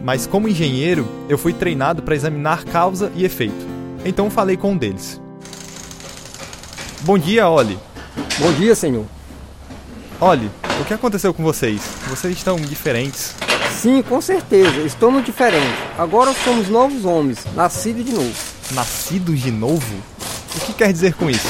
Mas 0.02 0.26
como 0.26 0.48
engenheiro, 0.48 1.06
eu 1.28 1.36
fui 1.36 1.52
treinado 1.52 2.00
para 2.00 2.14
examinar 2.14 2.64
causa 2.64 3.12
e 3.14 3.22
efeito. 3.22 3.66
Então 4.02 4.30
falei 4.30 4.56
com 4.56 4.72
um 4.72 4.78
deles. 4.78 5.20
Bom 7.02 7.18
dia, 7.18 7.50
Oli. 7.50 7.78
Bom 8.38 8.50
dia, 8.54 8.74
senhor. 8.74 9.04
Oli, 10.18 10.50
o 10.80 10.84
que 10.84 10.94
aconteceu 10.94 11.34
com 11.34 11.42
vocês? 11.42 11.82
Vocês 12.08 12.36
estão 12.36 12.56
diferentes. 12.56 13.34
Sim, 13.80 14.02
com 14.02 14.20
certeza, 14.20 14.80
estamos 14.80 15.24
diferentes. 15.24 15.78
Agora 15.98 16.32
somos 16.44 16.68
novos 16.68 17.04
homens, 17.04 17.44
nascidos 17.54 18.04
de 18.04 18.12
novo. 18.12 18.34
Nascidos 18.72 19.40
de 19.40 19.50
novo? 19.50 19.94
O 20.56 20.60
que 20.60 20.72
quer 20.72 20.92
dizer 20.92 21.14
com 21.14 21.28
isso? 21.28 21.48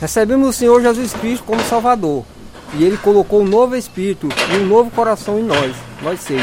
Recebemos 0.00 0.48
o 0.48 0.52
Senhor 0.52 0.82
Jesus 0.82 1.12
Cristo 1.12 1.44
como 1.44 1.62
Salvador. 1.62 2.24
E 2.74 2.84
Ele 2.84 2.96
colocou 2.96 3.42
um 3.42 3.46
novo 3.46 3.76
espírito 3.76 4.28
e 4.52 4.56
um 4.56 4.66
novo 4.66 4.90
coração 4.90 5.38
em 5.38 5.44
nós, 5.44 5.74
nós 6.02 6.20
seis. 6.20 6.42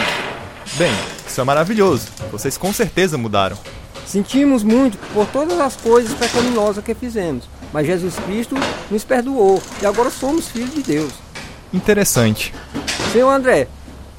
Bem, 0.75 0.91
isso 1.27 1.41
é 1.41 1.43
maravilhoso. 1.43 2.07
Vocês 2.31 2.57
com 2.57 2.71
certeza 2.71 3.17
mudaram. 3.17 3.57
Sentimos 4.05 4.63
muito 4.63 4.97
por 5.13 5.27
todas 5.27 5.59
as 5.59 5.75
coisas 5.75 6.13
pecaminosas 6.13 6.83
que 6.83 6.93
fizemos, 6.93 7.45
mas 7.71 7.87
Jesus 7.87 8.15
Cristo 8.25 8.55
nos 8.89 9.03
perdoou 9.03 9.61
e 9.81 9.85
agora 9.85 10.09
somos 10.09 10.47
filhos 10.47 10.73
de 10.73 10.83
Deus. 10.83 11.11
Interessante. 11.73 12.53
Senhor 13.11 13.29
André, 13.29 13.67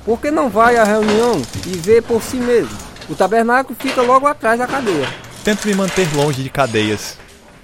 por 0.04 0.20
que 0.20 0.30
não 0.30 0.50
vai 0.50 0.76
à 0.76 0.84
reunião 0.84 1.40
e 1.66 1.78
vê 1.78 2.02
por 2.02 2.22
si 2.22 2.36
mesmo? 2.36 2.76
O 3.08 3.14
tabernáculo 3.14 3.76
fica 3.78 4.02
logo 4.02 4.26
atrás 4.26 4.58
da 4.58 4.66
cadeia. 4.66 5.08
Tento 5.44 5.66
me 5.66 5.74
manter 5.74 6.06
longe 6.16 6.42
de 6.42 6.50
cadeias. 6.50 7.18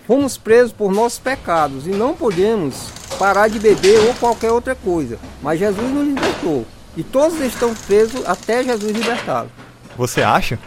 Fomos 0.07 0.37
presos 0.37 0.73
por 0.73 0.93
nossos 0.93 1.19
pecados 1.19 1.87
e 1.87 1.91
não 1.91 2.15
podemos 2.15 2.91
parar 3.19 3.49
de 3.49 3.59
beber 3.59 3.99
ou 4.01 4.15
qualquer 4.15 4.51
outra 4.51 4.75
coisa, 4.75 5.19
mas 5.43 5.59
Jesus 5.59 5.91
nos 5.91 6.07
libertou. 6.07 6.67
E 6.97 7.03
todos 7.03 7.41
estão 7.41 7.75
presos 7.75 8.27
até 8.27 8.63
Jesus 8.65 8.93
libertá-los. 8.93 9.51
Você 9.97 10.23
acha? 10.23 10.59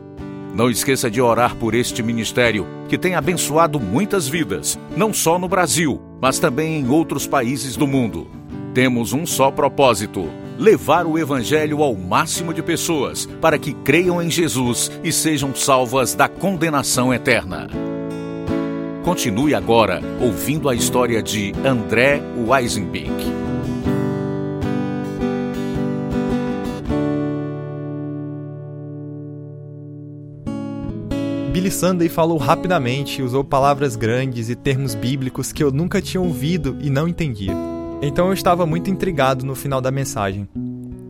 Não 0.54 0.70
esqueça 0.70 1.10
de 1.10 1.20
orar 1.20 1.54
por 1.56 1.74
este 1.74 2.02
ministério 2.02 2.66
que 2.88 2.98
tem 2.98 3.14
abençoado 3.14 3.78
muitas 3.78 4.26
vidas, 4.26 4.78
não 4.96 5.12
só 5.12 5.38
no 5.38 5.48
Brasil, 5.48 6.00
mas 6.20 6.38
também 6.38 6.80
em 6.80 6.88
outros 6.88 7.26
países 7.26 7.76
do 7.76 7.86
mundo. 7.86 8.26
Temos 8.74 9.12
um 9.12 9.26
só 9.26 9.50
propósito: 9.50 10.28
levar 10.58 11.06
o 11.06 11.18
Evangelho 11.18 11.82
ao 11.82 11.94
máximo 11.94 12.52
de 12.52 12.62
pessoas 12.62 13.26
para 13.40 13.58
que 13.58 13.72
creiam 13.72 14.20
em 14.22 14.30
Jesus 14.30 14.90
e 15.04 15.12
sejam 15.12 15.54
salvas 15.54 16.14
da 16.14 16.28
condenação 16.28 17.12
eterna. 17.12 17.68
Continue 19.04 19.54
agora 19.54 20.02
ouvindo 20.20 20.68
a 20.68 20.74
história 20.74 21.22
de 21.22 21.52
André 21.64 22.20
Weisenbeck. 22.46 23.47
Billy 31.68 31.70
Sunday 31.70 32.08
falou 32.08 32.38
rapidamente 32.38 33.22
usou 33.22 33.44
palavras 33.44 33.94
grandes 33.94 34.48
e 34.48 34.54
termos 34.54 34.94
bíblicos 34.94 35.52
que 35.52 35.62
eu 35.62 35.70
nunca 35.70 36.00
tinha 36.00 36.18
ouvido 36.18 36.78
e 36.80 36.88
não 36.88 37.06
entendia. 37.06 37.52
Então 38.00 38.28
eu 38.28 38.32
estava 38.32 38.64
muito 38.64 38.88
intrigado 38.88 39.44
no 39.44 39.54
final 39.54 39.78
da 39.78 39.90
mensagem. 39.90 40.48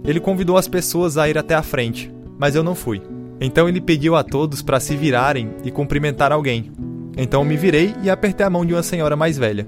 Ele 0.04 0.18
convidou 0.18 0.56
as 0.56 0.66
pessoas 0.66 1.16
a 1.16 1.28
ir 1.28 1.38
até 1.38 1.54
a 1.54 1.62
frente, 1.62 2.12
mas 2.36 2.56
eu 2.56 2.64
não 2.64 2.74
fui. 2.74 3.00
Então 3.40 3.68
ele 3.68 3.80
pediu 3.80 4.16
a 4.16 4.24
todos 4.24 4.60
para 4.60 4.80
se 4.80 4.96
virarem 4.96 5.48
e 5.62 5.70
cumprimentar 5.70 6.32
alguém. 6.32 6.72
Então 7.16 7.42
eu 7.42 7.46
me 7.46 7.56
virei 7.56 7.94
e 8.02 8.10
apertei 8.10 8.44
a 8.44 8.50
mão 8.50 8.66
de 8.66 8.74
uma 8.74 8.82
senhora 8.82 9.14
mais 9.14 9.38
velha. 9.38 9.64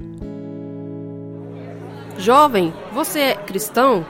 Jovem, 2.19 2.75
você 2.93 3.21
é 3.21 3.35
cristão? 3.37 4.05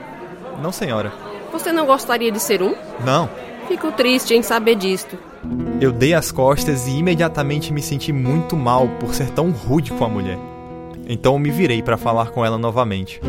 Não, 0.59 0.71
senhora. 0.71 1.13
Você 1.51 1.71
não 1.71 1.85
gostaria 1.85 2.31
de 2.31 2.39
ser 2.39 2.63
um? 2.63 2.73
Não. 3.05 3.29
Fico 3.71 3.89
triste 3.93 4.33
em 4.33 4.41
saber 4.41 4.75
disto. 4.75 5.17
Eu 5.79 5.93
dei 5.93 6.13
as 6.13 6.29
costas 6.29 6.87
e 6.87 6.97
imediatamente 6.97 7.71
me 7.71 7.81
senti 7.81 8.11
muito 8.11 8.53
mal 8.57 8.85
por 8.99 9.15
ser 9.15 9.29
tão 9.29 9.49
rude 9.49 9.93
com 9.93 10.03
a 10.03 10.09
mulher. 10.09 10.37
Então 11.07 11.39
me 11.39 11.49
virei 11.49 11.81
para 11.81 11.95
falar 11.95 12.31
com 12.31 12.45
ela 12.45 12.57
novamente. 12.57 13.21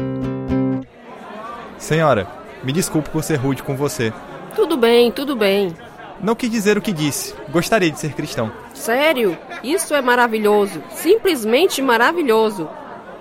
Senhora, 1.78 2.26
me 2.64 2.72
desculpe 2.72 3.08
por 3.08 3.22
ser 3.22 3.36
rude 3.36 3.62
com 3.62 3.76
você. 3.76 4.12
Tudo 4.56 4.76
bem, 4.76 5.12
tudo 5.12 5.36
bem. 5.36 5.76
Não 6.20 6.34
quis 6.34 6.50
dizer 6.50 6.76
o 6.76 6.82
que 6.82 6.92
disse. 6.92 7.36
Gostaria 7.48 7.92
de 7.92 8.00
ser 8.00 8.12
cristão. 8.12 8.50
Sério? 8.74 9.38
Isso 9.62 9.94
é 9.94 10.02
maravilhoso. 10.02 10.82
Simplesmente 10.90 11.80
maravilhoso. 11.80 12.68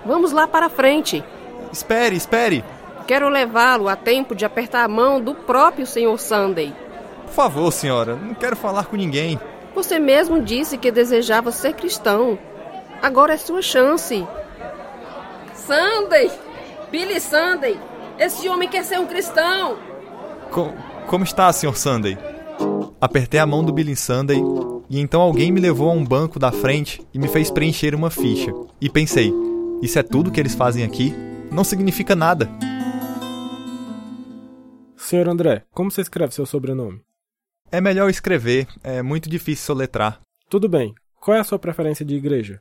Vamos 0.04 0.32
lá 0.32 0.48
para 0.48 0.68
frente. 0.68 1.22
Espere, 1.72 2.16
espere. 2.16 2.64
Quero 3.06 3.28
levá-lo 3.28 3.88
a 3.88 3.94
tempo 3.94 4.34
de 4.34 4.44
apertar 4.44 4.82
a 4.82 4.88
mão 4.88 5.20
do 5.20 5.36
próprio 5.36 5.86
Sr. 5.86 6.18
Sunday. 6.18 6.81
Por 7.32 7.36
favor, 7.36 7.72
senhora, 7.72 8.14
não 8.14 8.34
quero 8.34 8.54
falar 8.54 8.84
com 8.84 8.94
ninguém. 8.94 9.40
Você 9.74 9.98
mesmo 9.98 10.42
disse 10.42 10.76
que 10.76 10.92
desejava 10.92 11.50
ser 11.50 11.72
cristão. 11.72 12.38
Agora 13.00 13.32
é 13.32 13.38
sua 13.38 13.62
chance. 13.62 14.26
Sunday! 15.54 16.30
Billy 16.90 17.18
Sunday! 17.18 17.80
Esse 18.18 18.46
homem 18.50 18.68
quer 18.68 18.84
ser 18.84 19.00
um 19.00 19.06
cristão! 19.06 19.78
Co 20.50 20.74
como 21.06 21.24
está, 21.24 21.50
Sr. 21.50 21.74
Sunday? 21.74 22.18
Apertei 23.00 23.40
a 23.40 23.46
mão 23.46 23.64
do 23.64 23.72
Billy 23.72 23.96
Sunday 23.96 24.42
e 24.90 25.00
então 25.00 25.22
alguém 25.22 25.50
me 25.50 25.58
levou 25.58 25.88
a 25.88 25.94
um 25.94 26.04
banco 26.04 26.38
da 26.38 26.52
frente 26.52 27.00
e 27.14 27.18
me 27.18 27.28
fez 27.28 27.50
preencher 27.50 27.94
uma 27.94 28.10
ficha. 28.10 28.52
E 28.78 28.90
pensei, 28.90 29.32
isso 29.80 29.98
é 29.98 30.02
tudo 30.02 30.30
que 30.30 30.38
eles 30.38 30.54
fazem 30.54 30.84
aqui? 30.84 31.14
Não 31.50 31.64
significa 31.64 32.14
nada. 32.14 32.50
Senhor 34.94 35.26
André, 35.30 35.64
como 35.72 35.90
você 35.90 36.02
escreve 36.02 36.34
seu 36.34 36.44
sobrenome? 36.44 37.00
É 37.72 37.80
melhor 37.80 38.10
escrever, 38.10 38.68
é 38.84 39.00
muito 39.00 39.30
difícil 39.30 39.64
soletrar. 39.64 40.20
Tudo 40.50 40.68
bem. 40.68 40.94
Qual 41.18 41.34
é 41.34 41.40
a 41.40 41.44
sua 41.44 41.58
preferência 41.58 42.04
de 42.04 42.14
igreja? 42.14 42.60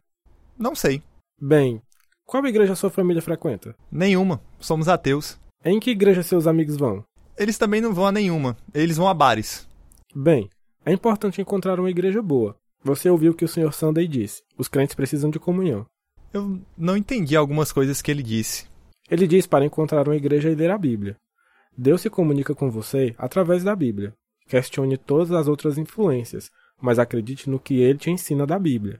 Não 0.57 0.73
sei. 0.73 1.03
Bem, 1.37 1.81
qual 2.25 2.45
igreja 2.45 2.75
sua 2.75 2.89
família 2.89 3.21
frequenta? 3.21 3.75
Nenhuma. 3.91 4.41
Somos 4.57 4.87
ateus. 4.87 5.37
Em 5.65 5.81
que 5.81 5.91
igreja 5.91 6.23
seus 6.23 6.47
amigos 6.47 6.77
vão? 6.77 7.03
Eles 7.37 7.57
também 7.57 7.81
não 7.81 7.93
vão 7.93 8.05
a 8.05 8.11
nenhuma. 8.11 8.55
Eles 8.73 8.95
vão 8.95 9.05
a 9.05 9.13
bares. 9.13 9.67
Bem, 10.15 10.49
é 10.85 10.93
importante 10.93 11.41
encontrar 11.41 11.77
uma 11.77 11.89
igreja 11.89 12.21
boa. 12.21 12.55
Você 12.81 13.09
ouviu 13.09 13.33
o 13.33 13.35
que 13.35 13.43
o 13.43 13.49
Sr. 13.49 13.73
Sunday 13.73 14.07
disse. 14.07 14.41
Os 14.57 14.69
crentes 14.69 14.95
precisam 14.95 15.29
de 15.29 15.39
comunhão. 15.39 15.85
Eu 16.33 16.57
não 16.77 16.95
entendi 16.95 17.35
algumas 17.35 17.73
coisas 17.73 18.01
que 18.01 18.09
ele 18.09 18.23
disse. 18.23 18.65
Ele 19.09 19.27
diz 19.27 19.45
para 19.45 19.65
encontrar 19.65 20.07
uma 20.07 20.15
igreja 20.15 20.49
e 20.49 20.55
ler 20.55 20.71
a 20.71 20.77
Bíblia. 20.77 21.17
Deus 21.77 21.99
se 21.99 22.09
comunica 22.09 22.55
com 22.55 22.71
você 22.71 23.13
através 23.17 23.61
da 23.61 23.75
Bíblia. 23.75 24.13
Questione 24.47 24.97
todas 24.97 25.31
as 25.31 25.47
outras 25.47 25.77
influências, 25.77 26.49
mas 26.81 26.99
acredite 26.99 27.49
no 27.49 27.59
que 27.59 27.79
ele 27.79 27.97
te 27.97 28.09
ensina 28.09 28.45
da 28.45 28.57
Bíblia. 28.57 28.99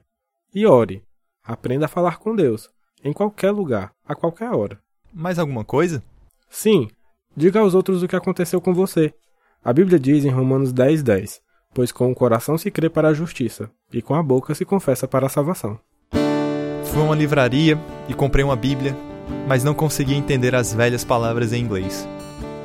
E 0.53 0.65
ore. 0.65 1.03
Aprenda 1.43 1.86
a 1.86 1.89
falar 1.89 2.19
com 2.19 2.36
Deus, 2.36 2.69
em 3.03 3.12
qualquer 3.12 3.51
lugar, 3.51 3.91
a 4.05 4.13
qualquer 4.13 4.51
hora. 4.51 4.79
Mais 5.12 5.39
alguma 5.39 5.65
coisa? 5.65 6.03
Sim, 6.50 6.88
diga 7.36 7.60
aos 7.60 7.74
outros 7.74 8.03
o 8.03 8.07
que 8.07 8.15
aconteceu 8.15 8.62
com 8.62 8.74
você. 8.74 9.13
A 9.63 9.74
Bíblia 9.74 10.00
diz 10.00 10.24
em 10.24 10.29
Romanos 10.29 10.71
10:10, 10.71 11.03
10, 11.03 11.41
pois 11.74 11.91
com 11.91 12.12
o 12.12 12.15
coração 12.15 12.57
se 12.57 12.69
crê 12.69 12.89
para 12.89 13.10
a 13.10 13.13
justiça, 13.13 13.71
e 13.91 14.01
com 14.01 14.13
a 14.13 14.21
boca 14.21 14.53
se 14.53 14.65
confessa 14.65 15.07
para 15.07 15.25
a 15.25 15.29
salvação. 15.29 15.79
Fui 16.12 17.01
a 17.01 17.05
uma 17.05 17.15
livraria 17.15 17.77
e 18.07 18.13
comprei 18.13 18.43
uma 18.43 18.55
Bíblia, 18.55 18.95
mas 19.48 19.63
não 19.63 19.74
conseguia 19.74 20.17
entender 20.17 20.53
as 20.53 20.74
velhas 20.74 21.03
palavras 21.03 21.53
em 21.53 21.62
inglês. 21.62 22.07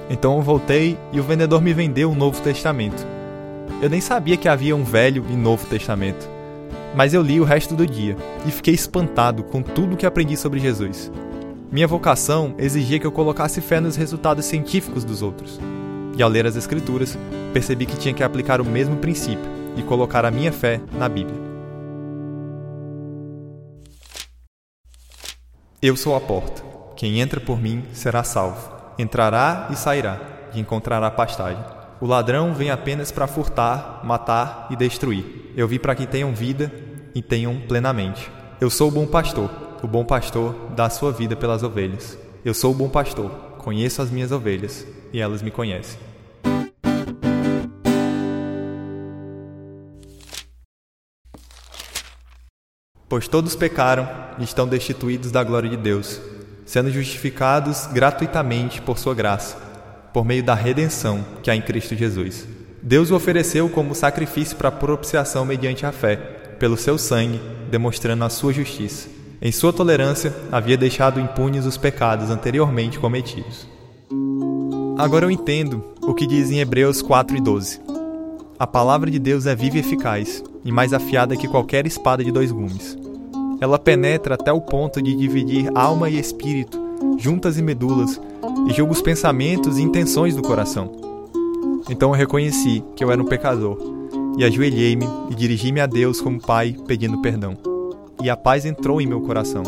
Então 0.09 0.37
eu 0.37 0.43
voltei 0.43 0.97
e 1.13 1.19
o 1.19 1.23
vendedor 1.23 1.61
me 1.61 1.73
vendeu 1.73 2.11
um 2.11 2.15
Novo 2.15 2.41
Testamento. 2.41 3.07
Eu 3.83 3.91
nem 3.91 4.01
sabia 4.01 4.37
que 4.37 4.49
havia 4.49 4.75
um 4.77 4.85
Velho 4.85 5.25
e 5.29 5.37
Novo 5.37 5.67
Testamento. 5.67 6.29
Mas 6.95 7.13
eu 7.13 7.21
li 7.21 7.41
o 7.41 7.45
resto 7.45 7.75
do 7.75 7.87
dia 7.87 8.17
e 8.47 8.51
fiquei 8.51 8.73
espantado 8.73 9.43
com 9.43 9.61
tudo 9.61 9.95
o 9.95 9.97
que 9.97 10.07
aprendi 10.07 10.37
sobre 10.37 10.61
Jesus. 10.61 11.11
Minha 11.71 11.87
vocação 11.87 12.55
exigia 12.59 12.99
que 12.99 13.07
eu 13.07 13.13
colocasse 13.13 13.61
fé 13.61 13.81
nos 13.81 13.97
resultados 13.97 14.47
científicos 14.47 15.05
dos 15.05 15.21
outros. 15.21 15.61
E 16.17 16.23
ao 16.23 16.31
ler 16.31 16.47
as 16.47 16.57
Escrituras, 16.57 17.19
percebi 17.53 17.85
que 17.85 17.99
tinha 17.99 18.15
que 18.15 18.23
aplicar 18.23 18.61
o 18.61 18.65
mesmo 18.65 18.97
princípio 18.97 19.45
e 19.77 19.83
colocar 19.83 20.25
a 20.25 20.31
minha 20.31 20.53
fé 20.53 20.81
na 20.93 21.09
Bíblia. 21.09 21.39
Eu 25.83 25.97
sou 25.97 26.17
a 26.17 26.21
porta. 26.21 26.63
Quem 26.97 27.21
entra 27.21 27.41
por 27.41 27.61
mim 27.61 27.85
será 27.93 28.25
salvo. 28.25 28.76
Entrará 28.99 29.69
e 29.71 29.77
sairá, 29.77 30.19
e 30.55 30.61
encontrará 30.61 31.11
pastagem. 31.11 31.63
O 32.01 32.07
ladrão 32.07 32.55
vem 32.55 32.71
apenas 32.71 33.13
para 33.13 33.27
furtar, 33.27 34.01
matar 34.05 34.69
e 34.71 34.77
destruir. 34.77 35.53
Eu 35.57 35.69
vim 35.69 35.79
para 35.79 35.95
que 35.95 36.07
tenham 36.07 36.35
vida 36.35 36.73
e 37.15 37.23
tenham 37.23 37.61
plenamente. 37.69 38.31
Eu 38.61 38.71
sou 38.71 38.89
o 38.89 38.91
bom 38.91 39.07
pastor. 39.07 39.51
O 39.83 39.87
bom 39.87 40.05
pastor 40.05 40.55
dá 40.75 40.87
a 40.87 40.91
sua 40.91 41.13
vida 41.13 41.37
pelas 41.37 41.63
ovelhas. 41.63 42.19
Eu 42.45 42.55
sou 42.55 42.73
o 42.73 42.75
bom 42.75 42.89
pastor. 42.89 43.31
Conheço 43.59 44.01
as 44.01 44.11
minhas 44.11 44.33
ovelhas 44.33 44.87
e 45.13 45.21
elas 45.21 45.43
me 45.43 45.51
conhecem. 45.51 45.99
Pois 53.09 53.29
todos 53.29 53.55
pecaram 53.55 54.09
e 54.39 54.45
estão 54.45 54.67
destituídos 54.67 55.31
da 55.31 55.45
glória 55.45 55.71
de 55.71 55.77
Deus, 55.77 56.21
sendo 56.67 56.91
justificados 56.91 57.87
gratuitamente 57.87 58.83
por 58.83 58.99
sua 58.99 59.15
graça, 59.15 59.57
por 60.13 60.25
meio 60.25 60.43
da 60.43 60.55
redenção 60.55 61.25
que 61.43 61.51
há 61.51 61.57
em 61.57 61.63
Cristo 61.63 61.95
Jesus. 61.95 62.47
Deus 62.83 63.11
o 63.11 63.17
ofereceu 63.17 63.69
como 63.69 63.95
sacrifício 63.95 64.57
para 64.57 64.71
propiciação 64.71 65.45
mediante 65.45 65.87
a 65.87 65.93
fé, 65.93 66.17
pelo 66.59 66.77
seu 66.77 66.99
sangue, 66.99 67.41
demonstrando 67.71 68.25
a 68.25 68.29
sua 68.29 68.53
justiça. 68.53 69.09
Em 69.41 69.53
sua 69.53 69.73
tolerância, 69.73 70.35
havia 70.51 70.77
deixado 70.77 71.21
impunes 71.21 71.65
os 71.67 71.77
pecados 71.77 72.31
anteriormente 72.31 72.99
cometidos. 72.99 73.69
Agora 74.99 75.27
eu 75.27 75.31
entendo 75.31 75.85
o 76.03 76.15
que 76.15 76.27
diz 76.27 76.51
em 76.51 76.61
Hebreus 76.61 77.03
4 77.03 77.37
e 77.37 77.41
12. 77.41 77.81
A 78.59 78.67
palavra 78.67 79.11
de 79.11 79.19
Deus 79.19 79.45
é 79.47 79.55
viva 79.55 79.77
e 79.77 79.81
eficaz, 79.81 80.43
e 80.65 80.73
mais 80.73 80.95
afiada 80.95 81.37
que 81.37 81.47
qualquer 81.47 81.87
espada 81.87 82.25
de 82.25 82.33
dois 82.33 82.51
gumes. 82.51 82.97
Ela 83.61 83.79
penetra 83.79 84.35
até 84.35 84.53
o 84.53 84.61
ponto 84.61 85.01
de 85.01 85.15
dividir 85.15 85.71
alma 85.75 86.11
e 86.11 86.19
espírito, 86.19 86.79
juntas 87.19 87.59
e 87.59 87.63
medulas, 87.63 88.21
e 88.69 88.73
julga 88.73 88.93
os 88.93 89.01
pensamentos 89.01 89.79
e 89.79 89.83
intenções 89.83 90.37
do 90.37 90.43
coração. 90.43 90.93
Então 91.89 92.11
eu 92.11 92.15
reconheci 92.15 92.85
que 92.95 93.03
eu 93.03 93.11
era 93.11 93.23
um 93.23 93.27
pecador, 93.27 93.79
e 94.37 94.45
ajoelhei-me 94.45 95.07
e 95.31 95.35
dirigi-me 95.35 95.81
a 95.81 95.87
Deus 95.87 96.21
como 96.21 96.41
Pai, 96.41 96.77
pedindo 96.87 97.23
perdão. 97.23 97.57
E 98.23 98.29
a 98.29 98.37
paz 98.37 98.67
entrou 98.67 99.01
em 99.01 99.07
meu 99.07 99.23
coração, 99.23 99.63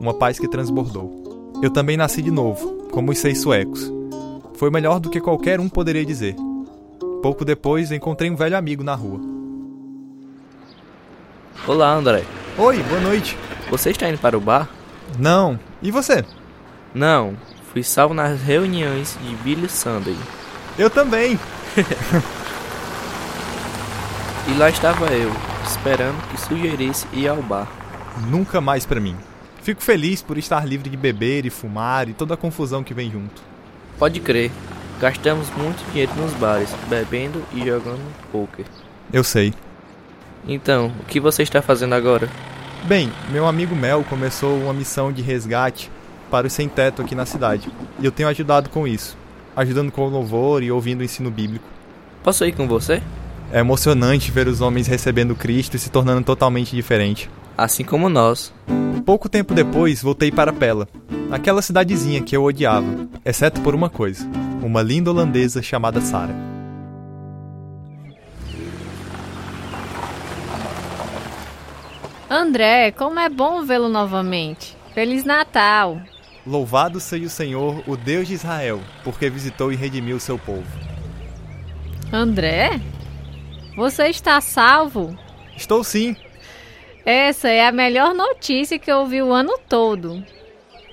uma 0.00 0.14
paz 0.14 0.38
que 0.38 0.48
transbordou. 0.48 1.52
Eu 1.62 1.70
também 1.70 1.96
nasci 1.96 2.22
de 2.22 2.30
novo, 2.30 2.86
como 2.90 3.10
os 3.10 3.18
seis 3.18 3.40
suecos. 3.40 3.92
Foi 4.54 4.70
melhor 4.70 5.00
do 5.00 5.10
que 5.10 5.20
qualquer 5.20 5.60
um 5.60 5.68
poderia 5.68 6.04
dizer. 6.04 6.36
Pouco 7.22 7.44
depois, 7.44 7.90
encontrei 7.90 8.30
um 8.30 8.36
velho 8.36 8.56
amigo 8.56 8.82
na 8.82 8.94
rua. 8.94 9.20
Olá, 11.66 11.94
André. 11.94 12.22
Oi, 12.56 12.80
boa 12.84 13.00
noite. 13.00 13.36
Você 13.68 13.90
está 13.90 14.08
indo 14.08 14.18
para 14.18 14.38
o 14.38 14.40
bar? 14.40 14.68
Não. 15.18 15.58
E 15.82 15.90
você? 15.90 16.24
Não. 16.94 17.36
Fui 17.72 17.82
salvo 17.82 18.14
nas 18.14 18.40
reuniões 18.40 19.18
de 19.20 19.34
Billy 19.42 19.68
Sunday. 19.68 20.16
Eu 20.78 20.88
também. 20.88 21.36
e 24.46 24.54
lá 24.56 24.70
estava 24.70 25.06
eu, 25.06 25.32
esperando 25.66 26.22
que 26.28 26.40
sugerisse 26.40 27.08
ir 27.12 27.26
ao 27.26 27.42
bar. 27.42 27.66
Nunca 28.28 28.60
mais 28.60 28.86
para 28.86 29.00
mim. 29.00 29.16
Fico 29.60 29.82
feliz 29.82 30.22
por 30.22 30.38
estar 30.38 30.64
livre 30.64 30.88
de 30.88 30.96
beber 30.96 31.44
e 31.44 31.50
fumar 31.50 32.08
e 32.08 32.14
toda 32.14 32.34
a 32.34 32.36
confusão 32.36 32.84
que 32.84 32.94
vem 32.94 33.10
junto. 33.10 33.42
Pode 33.98 34.20
crer. 34.20 34.52
Gastamos 35.00 35.50
muito 35.56 35.84
dinheiro 35.90 36.14
nos 36.14 36.32
bares, 36.34 36.70
bebendo 36.88 37.44
e 37.52 37.66
jogando 37.66 38.14
poker. 38.30 38.64
Eu 39.12 39.24
sei. 39.24 39.52
Então, 40.46 40.92
o 41.00 41.04
que 41.04 41.20
você 41.20 41.42
está 41.42 41.62
fazendo 41.62 41.94
agora? 41.94 42.28
Bem, 42.84 43.10
meu 43.30 43.46
amigo 43.46 43.74
Mel 43.74 44.04
começou 44.08 44.58
uma 44.58 44.74
missão 44.74 45.10
de 45.10 45.22
resgate 45.22 45.90
para 46.30 46.46
os 46.46 46.52
sem-teto 46.52 47.00
aqui 47.00 47.14
na 47.14 47.24
cidade. 47.24 47.70
E 47.98 48.04
eu 48.04 48.12
tenho 48.12 48.28
ajudado 48.28 48.68
com 48.68 48.86
isso, 48.86 49.16
ajudando 49.56 49.90
com 49.90 50.06
o 50.06 50.10
louvor 50.10 50.62
e 50.62 50.70
ouvindo 50.70 51.00
o 51.00 51.04
ensino 51.04 51.30
bíblico. 51.30 51.64
Posso 52.22 52.44
ir 52.44 52.52
com 52.52 52.68
você? 52.68 53.00
É 53.52 53.60
emocionante 53.60 54.30
ver 54.30 54.48
os 54.48 54.60
homens 54.60 54.86
recebendo 54.86 55.34
Cristo 55.34 55.76
e 55.76 55.78
se 55.78 55.90
tornando 55.90 56.24
totalmente 56.24 56.74
diferente. 56.74 57.30
Assim 57.56 57.84
como 57.84 58.08
nós. 58.08 58.52
Pouco 59.06 59.28
tempo 59.28 59.54
depois, 59.54 60.02
voltei 60.02 60.32
para 60.32 60.52
Pella, 60.52 60.88
aquela 61.30 61.62
cidadezinha 61.62 62.22
que 62.22 62.36
eu 62.36 62.42
odiava, 62.42 63.08
exceto 63.24 63.60
por 63.60 63.74
uma 63.74 63.88
coisa: 63.88 64.26
uma 64.62 64.82
linda 64.82 65.10
holandesa 65.10 65.62
chamada 65.62 66.00
Sarah. 66.00 66.53
André, 72.34 72.90
como 72.90 73.20
é 73.20 73.28
bom 73.28 73.62
vê-lo 73.62 73.88
novamente. 73.88 74.76
Feliz 74.92 75.24
Natal! 75.24 76.00
Louvado 76.44 76.98
seja 76.98 77.26
o 77.26 77.30
Senhor, 77.30 77.84
o 77.86 77.96
Deus 77.96 78.26
de 78.26 78.34
Israel, 78.34 78.80
porque 79.04 79.30
visitou 79.30 79.72
e 79.72 79.76
redimiu 79.76 80.16
o 80.16 80.20
seu 80.20 80.36
povo. 80.36 80.66
André? 82.12 82.80
Você 83.76 84.08
está 84.08 84.40
salvo? 84.40 85.16
Estou 85.56 85.84
sim. 85.84 86.16
Essa 87.06 87.48
é 87.48 87.64
a 87.64 87.70
melhor 87.70 88.12
notícia 88.12 88.80
que 88.80 88.90
eu 88.90 88.98
ouvi 88.98 89.22
o 89.22 89.32
ano 89.32 89.56
todo. 89.68 90.20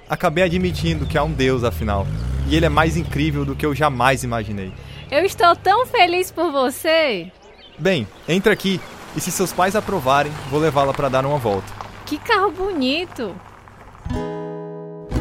Acabei 0.08 0.44
admitindo 0.44 1.08
que 1.08 1.18
há 1.18 1.24
um 1.24 1.34
Deus, 1.34 1.64
afinal. 1.64 2.06
E 2.48 2.56
ele 2.56 2.68
é 2.68 2.70
mais 2.70 2.96
incrível 2.98 3.44
do 3.46 3.56
que 3.56 3.66
eu 3.66 3.74
jamais 3.74 4.24
imaginei. 4.24 4.72
Eu 5.10 5.26
estou 5.26 5.56
tão 5.56 5.88
feliz 5.88 6.30
por 6.30 6.52
você. 6.52 7.32
Bem, 7.80 8.08
entra 8.30 8.54
aqui. 8.54 8.80
E 9.16 9.20
se 9.20 9.32
seus 9.32 9.52
pais 9.52 9.76
aprovarem, 9.76 10.32
vou 10.50 10.60
levá-la 10.60 10.94
para 10.94 11.10
dar 11.10 11.26
uma 11.26 11.38
volta. 11.38 11.72
Que 12.06 12.18
carro 12.18 12.52
bonito! 12.52 13.36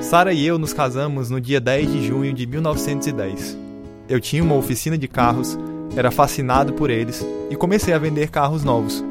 Sara 0.00 0.32
e 0.32 0.46
eu 0.46 0.58
nos 0.58 0.72
casamos 0.72 1.30
no 1.30 1.40
dia 1.40 1.60
10 1.60 1.92
de 1.92 2.06
junho 2.06 2.32
de 2.32 2.46
1910. 2.46 3.56
Eu 4.08 4.20
tinha 4.20 4.42
uma 4.42 4.54
oficina 4.54 4.96
de 4.96 5.06
carros, 5.06 5.58
era 5.94 6.10
fascinado 6.10 6.72
por 6.72 6.90
eles 6.90 7.24
e 7.50 7.56
comecei 7.56 7.92
a 7.94 7.98
vender 7.98 8.30
carros 8.30 8.64
novos. 8.64 9.04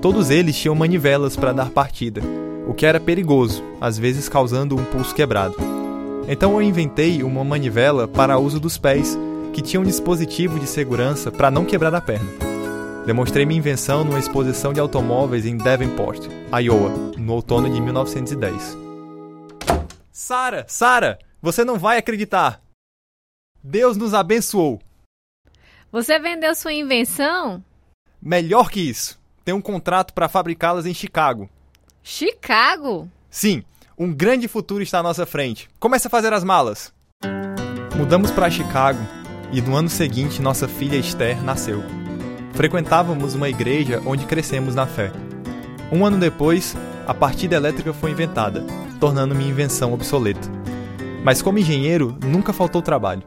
Todos 0.00 0.30
eles 0.30 0.56
tinham 0.56 0.74
manivelas 0.74 1.36
para 1.36 1.52
dar 1.52 1.70
partida, 1.70 2.20
o 2.66 2.74
que 2.74 2.86
era 2.86 3.00
perigoso, 3.00 3.62
às 3.80 3.98
vezes 3.98 4.28
causando 4.28 4.76
um 4.76 4.84
pulso 4.84 5.14
quebrado. 5.14 5.56
Então 6.28 6.52
eu 6.52 6.62
inventei 6.62 7.22
uma 7.22 7.42
manivela 7.42 8.06
para 8.06 8.38
uso 8.38 8.60
dos 8.60 8.78
pés, 8.78 9.18
que 9.52 9.60
tinha 9.60 9.80
um 9.80 9.84
dispositivo 9.84 10.60
de 10.60 10.66
segurança 10.66 11.30
para 11.30 11.50
não 11.50 11.64
quebrar 11.64 11.94
a 11.94 12.00
perna. 12.00 12.49
Demonstrei 13.06 13.46
minha 13.46 13.58
invenção 13.58 14.04
numa 14.04 14.18
exposição 14.18 14.72
de 14.72 14.80
automóveis 14.80 15.46
em 15.46 15.56
Davenport, 15.56 16.26
Iowa, 16.62 16.90
no 17.16 17.32
outono 17.32 17.68
de 17.68 17.80
1910. 17.80 18.76
Sara, 20.12 20.66
Sara, 20.68 21.18
você 21.40 21.64
não 21.64 21.78
vai 21.78 21.96
acreditar. 21.96 22.60
Deus 23.62 23.96
nos 23.96 24.12
abençoou. 24.12 24.80
Você 25.90 26.18
vendeu 26.18 26.54
sua 26.54 26.72
invenção? 26.72 27.64
Melhor 28.20 28.70
que 28.70 28.80
isso. 28.80 29.18
Tem 29.44 29.54
um 29.54 29.62
contrato 29.62 30.12
para 30.12 30.28
fabricá-las 30.28 30.86
em 30.86 30.94
Chicago. 30.94 31.48
Chicago? 32.02 33.10
Sim, 33.30 33.64
um 33.98 34.12
grande 34.12 34.46
futuro 34.46 34.82
está 34.82 34.98
à 35.00 35.02
nossa 35.02 35.26
frente. 35.26 35.68
Comece 35.78 36.06
a 36.06 36.10
fazer 36.10 36.32
as 36.32 36.44
malas. 36.44 36.92
Mudamos 37.96 38.30
para 38.30 38.50
Chicago 38.50 39.00
e 39.52 39.60
no 39.60 39.74
ano 39.74 39.88
seguinte 39.88 40.40
nossa 40.40 40.68
filha 40.68 40.96
Esther 40.96 41.42
nasceu. 41.42 41.99
Frequentávamos 42.60 43.34
uma 43.34 43.48
igreja 43.48 44.02
onde 44.04 44.26
crescemos 44.26 44.74
na 44.74 44.86
fé. 44.86 45.10
Um 45.90 46.04
ano 46.04 46.18
depois, 46.18 46.76
a 47.06 47.14
partida 47.14 47.56
elétrica 47.56 47.94
foi 47.94 48.10
inventada, 48.10 48.66
tornando 49.00 49.34
minha 49.34 49.48
invenção 49.48 49.94
obsoleta. 49.94 50.46
Mas 51.24 51.40
como 51.40 51.58
engenheiro, 51.58 52.18
nunca 52.22 52.52
faltou 52.52 52.82
trabalho. 52.82 53.22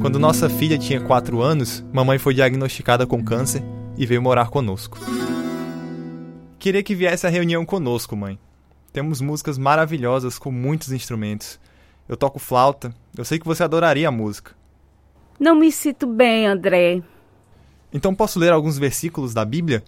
Quando 0.00 0.18
nossa 0.18 0.50
filha 0.50 0.76
tinha 0.76 1.00
4 1.00 1.40
anos, 1.40 1.84
mamãe 1.92 2.18
foi 2.18 2.34
diagnosticada 2.34 3.06
com 3.06 3.22
câncer 3.22 3.62
e 3.96 4.04
veio 4.06 4.20
morar 4.20 4.48
conosco. 4.50 4.98
Queria 6.58 6.82
que 6.82 6.96
viesse 6.96 7.28
à 7.28 7.30
reunião 7.30 7.64
conosco, 7.64 8.16
mãe. 8.16 8.40
Temos 8.92 9.20
músicas 9.20 9.56
maravilhosas 9.56 10.36
com 10.36 10.50
muitos 10.50 10.90
instrumentos. 10.90 11.60
Eu 12.08 12.16
toco 12.16 12.40
flauta. 12.40 12.92
Eu 13.16 13.24
sei 13.24 13.38
que 13.38 13.46
você 13.46 13.62
adoraria 13.62 14.08
a 14.08 14.10
música. 14.10 14.50
Não 15.38 15.54
me 15.54 15.70
sinto 15.70 16.08
bem, 16.08 16.48
André. 16.48 17.04
Então 17.94 18.12
posso 18.12 18.40
ler 18.40 18.52
alguns 18.52 18.76
versículos 18.76 19.32
da 19.32 19.44
Bíblia? 19.44 19.84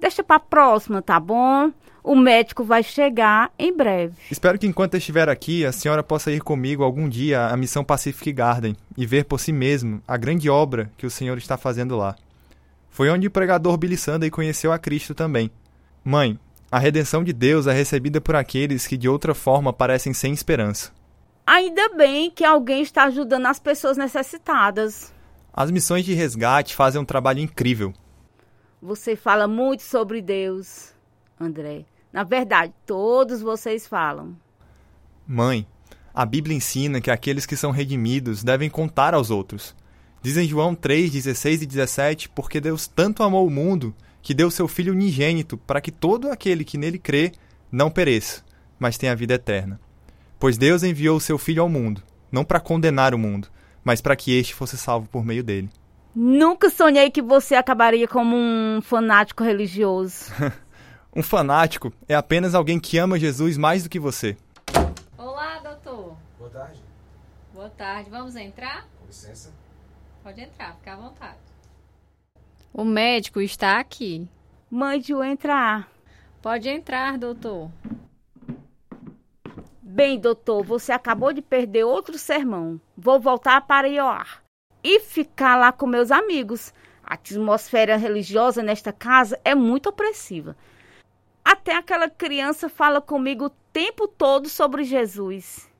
Deixa 0.00 0.24
pra 0.24 0.40
próxima, 0.40 1.00
tá 1.00 1.20
bom? 1.20 1.72
O 2.02 2.16
médico 2.16 2.64
vai 2.64 2.82
chegar 2.82 3.50
em 3.58 3.74
breve. 3.74 4.14
Espero 4.30 4.58
que 4.58 4.66
enquanto 4.66 4.94
eu 4.94 4.98
estiver 4.98 5.28
aqui, 5.28 5.64
a 5.64 5.72
senhora 5.72 6.02
possa 6.02 6.30
ir 6.30 6.42
comigo 6.42 6.82
algum 6.82 7.08
dia 7.08 7.46
à 7.46 7.56
missão 7.56 7.82
Pacific 7.84 8.30
Garden 8.32 8.76
e 8.96 9.06
ver 9.06 9.24
por 9.24 9.40
si 9.40 9.52
mesmo 9.52 10.02
a 10.06 10.16
grande 10.16 10.50
obra 10.50 10.90
que 10.98 11.06
o 11.06 11.10
Senhor 11.10 11.38
está 11.38 11.56
fazendo 11.56 11.96
lá. 11.96 12.16
Foi 12.90 13.08
onde 13.08 13.26
o 13.26 13.30
pregador 13.30 13.76
Billy 13.78 13.96
Sunday 13.96 14.28
conheceu 14.28 14.72
a 14.72 14.78
Cristo 14.78 15.14
também. 15.14 15.50
Mãe, 16.04 16.38
a 16.70 16.78
redenção 16.78 17.24
de 17.24 17.32
Deus 17.32 17.66
é 17.66 17.72
recebida 17.72 18.20
por 18.20 18.36
aqueles 18.36 18.86
que 18.86 18.96
de 18.96 19.08
outra 19.08 19.34
forma 19.34 19.72
parecem 19.72 20.12
sem 20.12 20.32
esperança. 20.32 20.92
Ainda 21.46 21.88
bem 21.90 22.30
que 22.30 22.44
alguém 22.44 22.82
está 22.82 23.04
ajudando 23.04 23.46
as 23.46 23.58
pessoas 23.58 23.96
necessitadas. 23.96 25.14
As 25.56 25.70
missões 25.70 26.04
de 26.04 26.12
resgate 26.14 26.74
fazem 26.74 27.00
um 27.00 27.04
trabalho 27.04 27.38
incrível. 27.38 27.94
Você 28.82 29.14
fala 29.14 29.46
muito 29.46 29.84
sobre 29.84 30.20
Deus, 30.20 30.92
André. 31.40 31.84
Na 32.12 32.24
verdade, 32.24 32.72
todos 32.84 33.40
vocês 33.40 33.86
falam. 33.86 34.36
Mãe, 35.24 35.64
a 36.12 36.26
Bíblia 36.26 36.56
ensina 36.56 37.00
que 37.00 37.10
aqueles 37.10 37.46
que 37.46 37.56
são 37.56 37.70
redimidos 37.70 38.42
devem 38.42 38.68
contar 38.68 39.14
aos 39.14 39.30
outros. 39.30 39.76
Diz 40.20 40.36
em 40.36 40.48
João 40.48 40.74
3, 40.74 41.12
16 41.12 41.62
e 41.62 41.66
17: 41.66 42.28
Porque 42.30 42.60
Deus 42.60 42.88
tanto 42.88 43.22
amou 43.22 43.46
o 43.46 43.50
mundo 43.50 43.94
que 44.22 44.34
deu 44.34 44.50
seu 44.50 44.66
Filho 44.66 44.92
unigênito 44.92 45.56
para 45.56 45.80
que 45.80 45.92
todo 45.92 46.32
aquele 46.32 46.64
que 46.64 46.76
nele 46.76 46.98
crê 46.98 47.30
não 47.70 47.90
pereça, 47.90 48.42
mas 48.76 48.98
tenha 48.98 49.14
vida 49.14 49.34
eterna. 49.34 49.80
Pois 50.36 50.58
Deus 50.58 50.82
enviou 50.82 51.16
o 51.16 51.20
seu 51.20 51.38
Filho 51.38 51.62
ao 51.62 51.68
mundo, 51.68 52.02
não 52.30 52.44
para 52.44 52.58
condenar 52.58 53.14
o 53.14 53.18
mundo, 53.18 53.48
mas 53.84 54.00
para 54.00 54.16
que 54.16 54.36
este 54.36 54.54
fosse 54.54 54.76
salvo 54.76 55.08
por 55.08 55.24
meio 55.24 55.44
dele. 55.44 55.70
Nunca 56.14 56.70
sonhei 56.70 57.10
que 57.10 57.20
você 57.20 57.54
acabaria 57.54 58.08
como 58.08 58.36
um 58.36 58.80
fanático 58.82 59.42
religioso. 59.44 60.32
Um 61.16 61.22
fanático 61.22 61.92
é 62.08 62.14
apenas 62.16 62.56
alguém 62.56 62.80
que 62.80 62.98
ama 62.98 63.20
Jesus 63.20 63.56
mais 63.56 63.84
do 63.84 63.88
que 63.88 64.00
você. 64.00 64.36
Olá, 65.16 65.60
doutor. 65.60 66.16
Boa 66.36 66.50
tarde. 66.50 66.80
Boa 67.52 67.70
tarde. 67.70 68.10
Vamos 68.10 68.34
entrar? 68.34 68.84
Com 68.98 69.06
licença. 69.06 69.52
Pode 70.24 70.40
entrar, 70.40 70.74
fica 70.74 70.92
à 70.92 70.96
vontade. 70.96 71.38
O 72.72 72.84
médico 72.84 73.40
está 73.40 73.78
aqui. 73.78 74.28
Mande-o 74.68 75.22
entrar. 75.22 75.88
Pode 76.42 76.68
entrar, 76.68 77.16
doutor. 77.16 77.70
Bem, 79.94 80.18
doutor, 80.18 80.64
você 80.64 80.90
acabou 80.90 81.32
de 81.32 81.40
perder 81.40 81.84
outro 81.84 82.18
sermão. 82.18 82.80
Vou 82.98 83.20
voltar 83.20 83.60
para 83.60 83.86
Ioar 83.86 84.42
e 84.82 84.98
ficar 84.98 85.54
lá 85.54 85.70
com 85.70 85.86
meus 85.86 86.10
amigos. 86.10 86.74
A 87.04 87.14
atmosfera 87.14 87.96
religiosa 87.96 88.60
nesta 88.60 88.92
casa 88.92 89.38
é 89.44 89.54
muito 89.54 89.90
opressiva. 89.90 90.56
Até 91.44 91.76
aquela 91.76 92.10
criança 92.10 92.68
fala 92.68 93.00
comigo 93.00 93.44
o 93.44 93.50
tempo 93.72 94.08
todo 94.08 94.48
sobre 94.48 94.82
Jesus. 94.82 95.70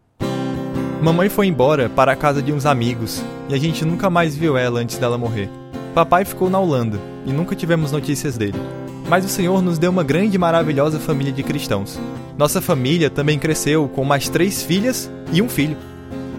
Mamãe 1.02 1.28
foi 1.28 1.48
embora 1.48 1.88
para 1.88 2.12
a 2.12 2.16
casa 2.16 2.40
de 2.40 2.52
uns 2.52 2.66
amigos 2.66 3.20
e 3.48 3.54
a 3.54 3.58
gente 3.58 3.84
nunca 3.84 4.08
mais 4.08 4.36
viu 4.36 4.56
ela 4.56 4.78
antes 4.78 4.96
dela 4.96 5.18
morrer. 5.18 5.50
Papai 5.92 6.24
ficou 6.24 6.48
na 6.48 6.60
Holanda 6.60 7.00
e 7.26 7.32
nunca 7.32 7.56
tivemos 7.56 7.90
notícias 7.90 8.38
dele. 8.38 8.60
Mas 9.08 9.24
o 9.24 9.28
Senhor 9.28 9.60
nos 9.60 9.76
deu 9.76 9.90
uma 9.90 10.04
grande 10.04 10.36
e 10.36 10.38
maravilhosa 10.38 11.00
família 11.00 11.32
de 11.32 11.42
cristãos. 11.42 11.98
Nossa 12.36 12.60
família 12.60 13.08
também 13.08 13.38
cresceu 13.38 13.88
com 13.88 14.04
mais 14.04 14.28
três 14.28 14.62
filhas 14.62 15.10
e 15.32 15.40
um 15.40 15.48
filho. 15.48 15.76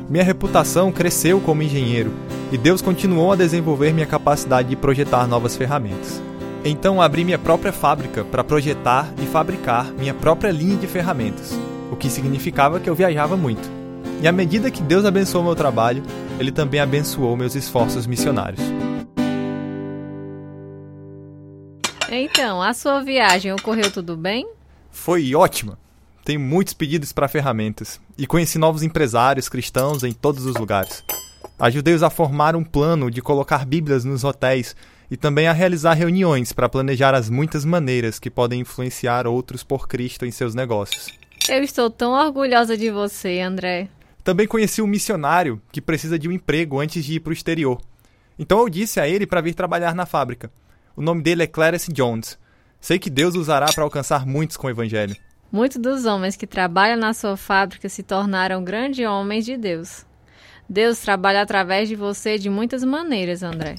Minha 0.10 0.24
reputação 0.24 0.92
cresceu 0.92 1.40
como 1.40 1.64
engenheiro 1.64 2.14
e 2.52 2.58
Deus 2.58 2.82
continuou 2.82 3.32
a 3.32 3.36
desenvolver 3.36 3.94
minha 3.94 4.06
capacidade 4.06 4.70
de 4.70 4.76
projetar 4.76 5.26
novas 5.26 5.56
ferramentas. 5.56 6.22
Então 6.66 7.02
abri 7.02 7.24
minha 7.24 7.40
própria 7.40 7.72
fábrica 7.72 8.26
para 8.26 8.44
projetar 8.44 9.12
e 9.22 9.26
fabricar 9.26 9.92
minha 9.94 10.14
própria 10.14 10.52
linha 10.52 10.76
de 10.76 10.88
ferramentas, 10.88 11.58
o 11.92 11.96
que 11.96 12.10
significava 12.10 12.80
que 12.80 12.90
eu 12.90 12.96
viajava 12.96 13.38
muito. 13.38 13.70
E 14.22 14.28
à 14.28 14.32
medida 14.32 14.72
que 14.72 14.82
Deus 14.82 15.06
abençoou 15.06 15.44
meu 15.44 15.56
trabalho, 15.56 16.04
Ele 16.40 16.52
também 16.52 16.80
abençoou 16.80 17.38
meus 17.38 17.56
esforços 17.56 18.06
missionários. 18.06 18.62
Então, 22.10 22.62
a 22.62 22.74
sua 22.74 23.02
viagem 23.02 23.52
ocorreu 23.52 23.92
tudo 23.92 24.16
bem? 24.16 24.48
Foi 24.92 25.36
ótima! 25.36 25.85
Tenho 26.26 26.40
muitos 26.40 26.74
pedidos 26.74 27.14
para 27.14 27.28
ferramentas 27.28 28.02
e 28.18 28.26
conheci 28.26 28.58
novos 28.58 28.82
empresários 28.82 29.48
cristãos 29.48 30.04
em 30.04 30.12
todos 30.12 30.44
os 30.48 30.56
lugares. 30.56 31.04
Ajudei-os 31.60 32.02
a 32.02 32.10
formar 32.10 32.56
um 32.56 32.64
plano 32.64 33.12
de 33.12 33.22
colocar 33.22 33.64
Bíblias 33.64 34.04
nos 34.04 34.24
hotéis 34.24 34.76
e 35.10 35.16
também 35.16 35.46
a 35.46 35.54
realizar 35.54 35.94
reuniões 35.94 36.52
para 36.52 36.68
planejar 36.68 37.14
as 37.14 37.30
muitas 37.30 37.64
maneiras 37.64 38.18
que 38.18 38.32
podem 38.32 38.62
influenciar 38.62 39.28
outros 39.28 39.64
por 39.64 39.88
Cristo 39.88 40.26
em 40.26 40.32
seus 40.32 40.56
negócios. 40.56 41.12
Eu 41.48 41.62
estou 41.62 41.92
tão 41.92 42.14
orgulhosa 42.14 42.76
de 42.76 42.90
você, 42.90 43.40
André. 43.40 43.88
Também 44.24 44.48
conheci 44.48 44.82
um 44.82 44.88
missionário 44.88 45.62
que 45.72 45.80
precisa 45.80 46.18
de 46.18 46.28
um 46.28 46.32
emprego 46.32 46.80
antes 46.80 47.06
de 47.06 47.14
ir 47.14 47.20
para 47.20 47.30
o 47.30 47.34
exterior. 47.34 47.80
Então 48.40 48.58
eu 48.62 48.68
disse 48.68 49.00
a 49.00 49.08
ele 49.08 49.28
para 49.28 49.42
vir 49.42 49.54
trabalhar 49.54 49.94
na 49.94 50.08
fábrica. 50.08 50.52
O 50.96 51.04
nome 51.04 51.22
dele 51.22 51.44
é 51.44 51.48
Clarence 51.48 51.94
Jones. 51.94 52.36
Sei 52.82 52.98
que 52.98 53.12
Deus 53.12 53.36
usará 53.36 53.68
para 53.72 53.84
alcançar 53.84 54.26
muitos 54.26 54.58
com 54.58 54.66
o 54.66 54.72
evangelho. 54.72 55.16
Muitos 55.52 55.78
dos 55.78 56.06
homens 56.06 56.36
que 56.36 56.48
trabalham 56.48 56.98
na 56.98 57.14
sua 57.14 57.38
fábrica 57.38 57.88
se 57.88 58.04
tornaram 58.04 58.64
grandes 58.64 59.08
homens 59.08 59.46
de 59.46 59.56
Deus. 59.56 60.06
Deus 60.68 61.00
trabalha 61.00 61.42
através 61.42 61.88
de 61.88 61.96
você 61.96 62.38
de 62.38 62.50
muitas 62.50 62.84
maneiras, 62.84 63.44
André. 63.44 63.76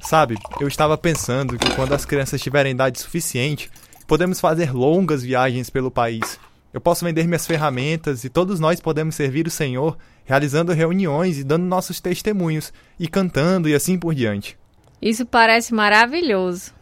Sabe, 0.00 0.36
eu 0.60 0.68
estava 0.68 0.96
pensando 0.96 1.58
que 1.58 1.74
quando 1.74 1.92
as 1.92 2.04
crianças 2.04 2.40
tiverem 2.40 2.72
idade 2.72 3.00
suficiente, 3.00 3.70
podemos 4.06 4.40
fazer 4.40 4.72
longas 4.72 5.22
viagens 5.22 5.68
pelo 5.68 5.90
país. 5.90 6.38
Eu 6.72 6.80
posso 6.80 7.04
vender 7.04 7.26
minhas 7.26 7.46
ferramentas 7.46 8.22
e 8.24 8.28
todos 8.28 8.60
nós 8.60 8.80
podemos 8.80 9.16
servir 9.16 9.46
o 9.46 9.50
Senhor 9.50 9.98
realizando 10.24 10.72
reuniões 10.72 11.38
e 11.38 11.44
dando 11.44 11.64
nossos 11.64 12.00
testemunhos 12.00 12.72
e 12.98 13.08
cantando 13.08 13.68
e 13.68 13.74
assim 13.74 13.98
por 13.98 14.14
diante. 14.14 14.56
Isso 15.02 15.26
parece 15.26 15.74
maravilhoso. 15.74 16.72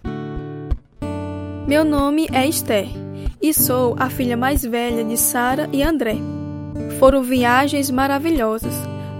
Meu 1.66 1.85
nome 1.85 2.29
é 2.33 2.46
Esther 2.46 3.08
e 3.40 3.53
sou 3.55 3.94
a 3.98 4.11
filha 4.11 4.37
mais 4.37 4.62
velha 4.62 5.05
de 5.05 5.16
Sara 5.16 5.68
e 5.72 5.83
André. 5.83 6.16
Foram 6.98 7.22
viagens 7.22 7.90
maravilhosas. 7.90 8.74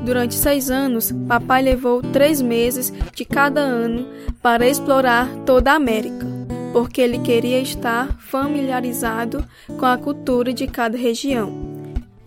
Durante 0.05 0.35
seis 0.35 0.71
anos, 0.71 1.13
papai 1.27 1.63
levou 1.63 2.03
três 2.03 2.41
meses 2.41 2.93
de 3.15 3.25
cada 3.25 3.61
ano 3.61 4.07
para 4.43 4.69
explorar 4.69 5.29
toda 5.45 5.73
a 5.73 5.77
América, 5.77 6.27
porque 6.73 7.01
ele 7.01 7.19
queria 7.19 7.61
estar 7.61 8.17
familiarizado 8.19 9.45
com 9.79 9.87
a 9.87 9.99
cultura 9.99 10.53
de 10.53 10.67
cada 10.67 10.97
região. 10.97 11.53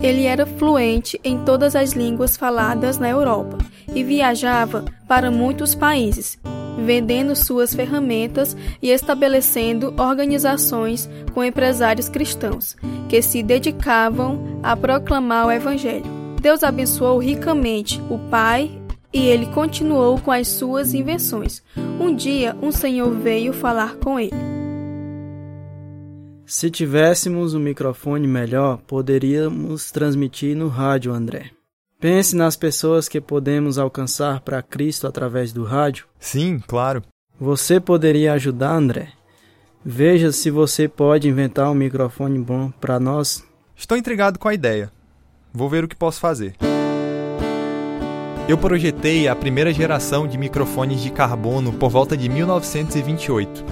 Ele 0.00 0.24
era 0.24 0.44
fluente 0.44 1.20
em 1.22 1.38
todas 1.44 1.76
as 1.76 1.92
línguas 1.92 2.36
faladas 2.36 2.98
na 2.98 3.08
Europa 3.08 3.58
e 3.94 4.02
viajava 4.02 4.84
para 5.06 5.30
muitos 5.30 5.74
países, 5.74 6.38
vendendo 6.78 7.34
suas 7.36 7.74
ferramentas 7.74 8.56
e 8.80 8.90
estabelecendo 8.90 9.94
organizações 9.98 11.08
com 11.34 11.44
empresários 11.44 12.08
cristãos 12.08 12.76
que 13.08 13.20
se 13.22 13.42
dedicavam 13.42 14.60
a 14.62 14.76
proclamar 14.76 15.46
o 15.46 15.52
Evangelho. 15.52 16.04
Deus 16.40 16.62
abençoou 16.62 17.18
ricamente 17.18 18.00
o 18.10 18.18
pai 18.30 18.70
e 19.12 19.26
ele 19.26 19.46
continuou 19.46 20.18
com 20.18 20.32
as 20.32 20.48
suas 20.48 20.94
invenções. 20.94 21.62
Um 22.00 22.14
dia, 22.14 22.56
um 22.62 22.72
senhor 22.72 23.10
veio 23.12 23.52
falar 23.52 23.96
com 23.96 24.18
ele. 24.18 24.32
Se 26.44 26.70
tivéssemos 26.70 27.54
um 27.54 27.60
microfone 27.60 28.26
melhor, 28.26 28.78
poderíamos 28.86 29.90
transmitir 29.90 30.56
no 30.56 30.68
rádio, 30.68 31.12
André. 31.12 31.50
Pense 32.02 32.34
nas 32.34 32.56
pessoas 32.56 33.08
que 33.08 33.20
podemos 33.20 33.78
alcançar 33.78 34.40
para 34.40 34.60
Cristo 34.60 35.06
através 35.06 35.52
do 35.52 35.62
rádio. 35.62 36.06
Sim, 36.18 36.58
claro. 36.66 37.00
Você 37.38 37.78
poderia 37.78 38.32
ajudar, 38.32 38.72
André? 38.72 39.10
Veja 39.84 40.32
se 40.32 40.50
você 40.50 40.88
pode 40.88 41.28
inventar 41.28 41.70
um 41.70 41.74
microfone 41.74 42.40
bom 42.40 42.72
para 42.80 42.98
nós. 42.98 43.44
Estou 43.76 43.96
intrigado 43.96 44.36
com 44.36 44.48
a 44.48 44.54
ideia. 44.54 44.90
Vou 45.54 45.68
ver 45.68 45.84
o 45.84 45.88
que 45.88 45.94
posso 45.94 46.18
fazer. 46.18 46.56
Eu 48.48 48.58
projetei 48.58 49.28
a 49.28 49.36
primeira 49.36 49.72
geração 49.72 50.26
de 50.26 50.36
microfones 50.36 51.00
de 51.00 51.10
carbono 51.10 51.72
por 51.72 51.88
volta 51.88 52.16
de 52.16 52.28
1928 52.28 53.64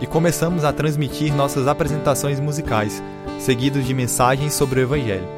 e 0.00 0.08
começamos 0.08 0.64
a 0.64 0.72
transmitir 0.72 1.32
nossas 1.32 1.68
apresentações 1.68 2.40
musicais, 2.40 3.00
seguidos 3.38 3.86
de 3.86 3.94
mensagens 3.94 4.54
sobre 4.54 4.80
o 4.80 4.82
Evangelho. 4.82 5.35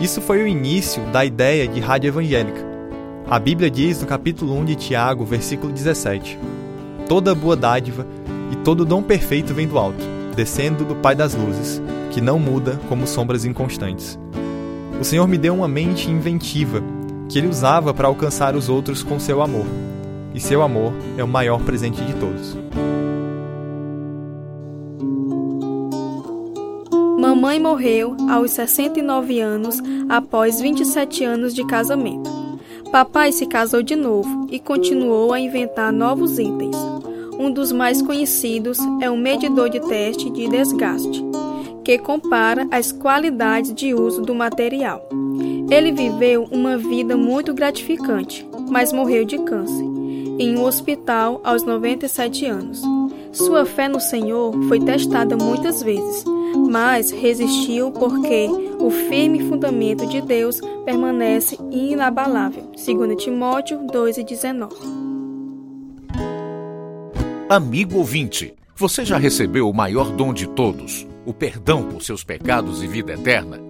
Isso 0.00 0.20
foi 0.20 0.42
o 0.42 0.46
início 0.46 1.02
da 1.06 1.24
ideia 1.24 1.66
de 1.66 1.80
rádio 1.80 2.08
evangélica. 2.08 2.62
A 3.28 3.38
Bíblia 3.38 3.70
diz 3.70 4.00
no 4.00 4.06
capítulo 4.06 4.54
1 4.58 4.64
de 4.66 4.76
Tiago, 4.76 5.24
versículo 5.24 5.72
17: 5.72 6.38
Toda 7.08 7.34
boa 7.34 7.56
dádiva 7.56 8.06
e 8.52 8.56
todo 8.56 8.84
dom 8.84 9.02
perfeito 9.02 9.54
vem 9.54 9.66
do 9.66 9.78
alto, 9.78 10.04
descendo 10.36 10.84
do 10.84 10.94
Pai 10.96 11.14
das 11.14 11.34
luzes, 11.34 11.80
que 12.10 12.20
não 12.20 12.38
muda 12.38 12.78
como 12.90 13.06
sombras 13.06 13.46
inconstantes. 13.46 14.18
O 15.00 15.04
Senhor 15.04 15.26
me 15.26 15.38
deu 15.38 15.54
uma 15.54 15.68
mente 15.68 16.10
inventiva 16.10 16.82
que 17.26 17.38
ele 17.38 17.48
usava 17.48 17.94
para 17.94 18.06
alcançar 18.06 18.54
os 18.54 18.68
outros 18.68 19.02
com 19.02 19.18
seu 19.18 19.40
amor. 19.40 19.66
E 20.34 20.40
seu 20.40 20.62
amor 20.62 20.92
é 21.16 21.24
o 21.24 21.28
maior 21.28 21.60
presente 21.62 22.04
de 22.04 22.12
todos. 22.14 22.54
Mamãe 27.46 27.60
morreu 27.60 28.16
aos 28.28 28.50
69 28.50 29.38
anos 29.38 29.80
após 30.08 30.60
27 30.60 31.22
anos 31.22 31.54
de 31.54 31.64
casamento. 31.64 32.28
Papai 32.90 33.30
se 33.30 33.46
casou 33.46 33.84
de 33.84 33.94
novo 33.94 34.48
e 34.50 34.58
continuou 34.58 35.32
a 35.32 35.38
inventar 35.38 35.92
novos 35.92 36.40
itens. 36.40 36.76
Um 37.38 37.48
dos 37.48 37.70
mais 37.70 38.02
conhecidos 38.02 38.80
é 39.00 39.08
o 39.08 39.16
medidor 39.16 39.70
de 39.70 39.78
teste 39.78 40.28
de 40.28 40.48
desgaste, 40.48 41.24
que 41.84 41.96
compara 41.98 42.66
as 42.68 42.90
qualidades 42.90 43.72
de 43.72 43.94
uso 43.94 44.22
do 44.22 44.34
material. 44.34 45.08
Ele 45.70 45.92
viveu 45.92 46.48
uma 46.50 46.76
vida 46.76 47.16
muito 47.16 47.54
gratificante, 47.54 48.44
mas 48.68 48.92
morreu 48.92 49.24
de 49.24 49.38
câncer, 49.38 49.84
em 50.36 50.58
um 50.58 50.64
hospital 50.64 51.40
aos 51.44 51.62
97 51.62 52.44
anos. 52.44 52.82
Sua 53.30 53.64
fé 53.64 53.86
no 53.86 54.00
Senhor 54.00 54.52
foi 54.64 54.80
testada 54.80 55.36
muitas 55.36 55.80
vezes, 55.80 56.24
mas 56.70 57.10
resistiu 57.10 57.90
porque 57.90 58.48
o 58.78 58.90
firme 58.90 59.48
fundamento 59.48 60.06
de 60.06 60.20
Deus 60.20 60.60
permanece 60.84 61.58
inabalável. 61.70 62.70
2 62.74 63.22
Timóteo 63.22 63.80
2,19 63.86 65.06
Amigo 67.48 67.98
ouvinte, 67.98 68.54
você 68.74 69.04
já 69.04 69.16
recebeu 69.16 69.70
o 69.70 69.74
maior 69.74 70.10
dom 70.10 70.34
de 70.34 70.48
todos, 70.48 71.06
o 71.24 71.32
perdão 71.32 71.84
por 71.84 72.02
seus 72.02 72.24
pecados 72.24 72.82
e 72.82 72.88
vida 72.88 73.12
eterna? 73.12 73.60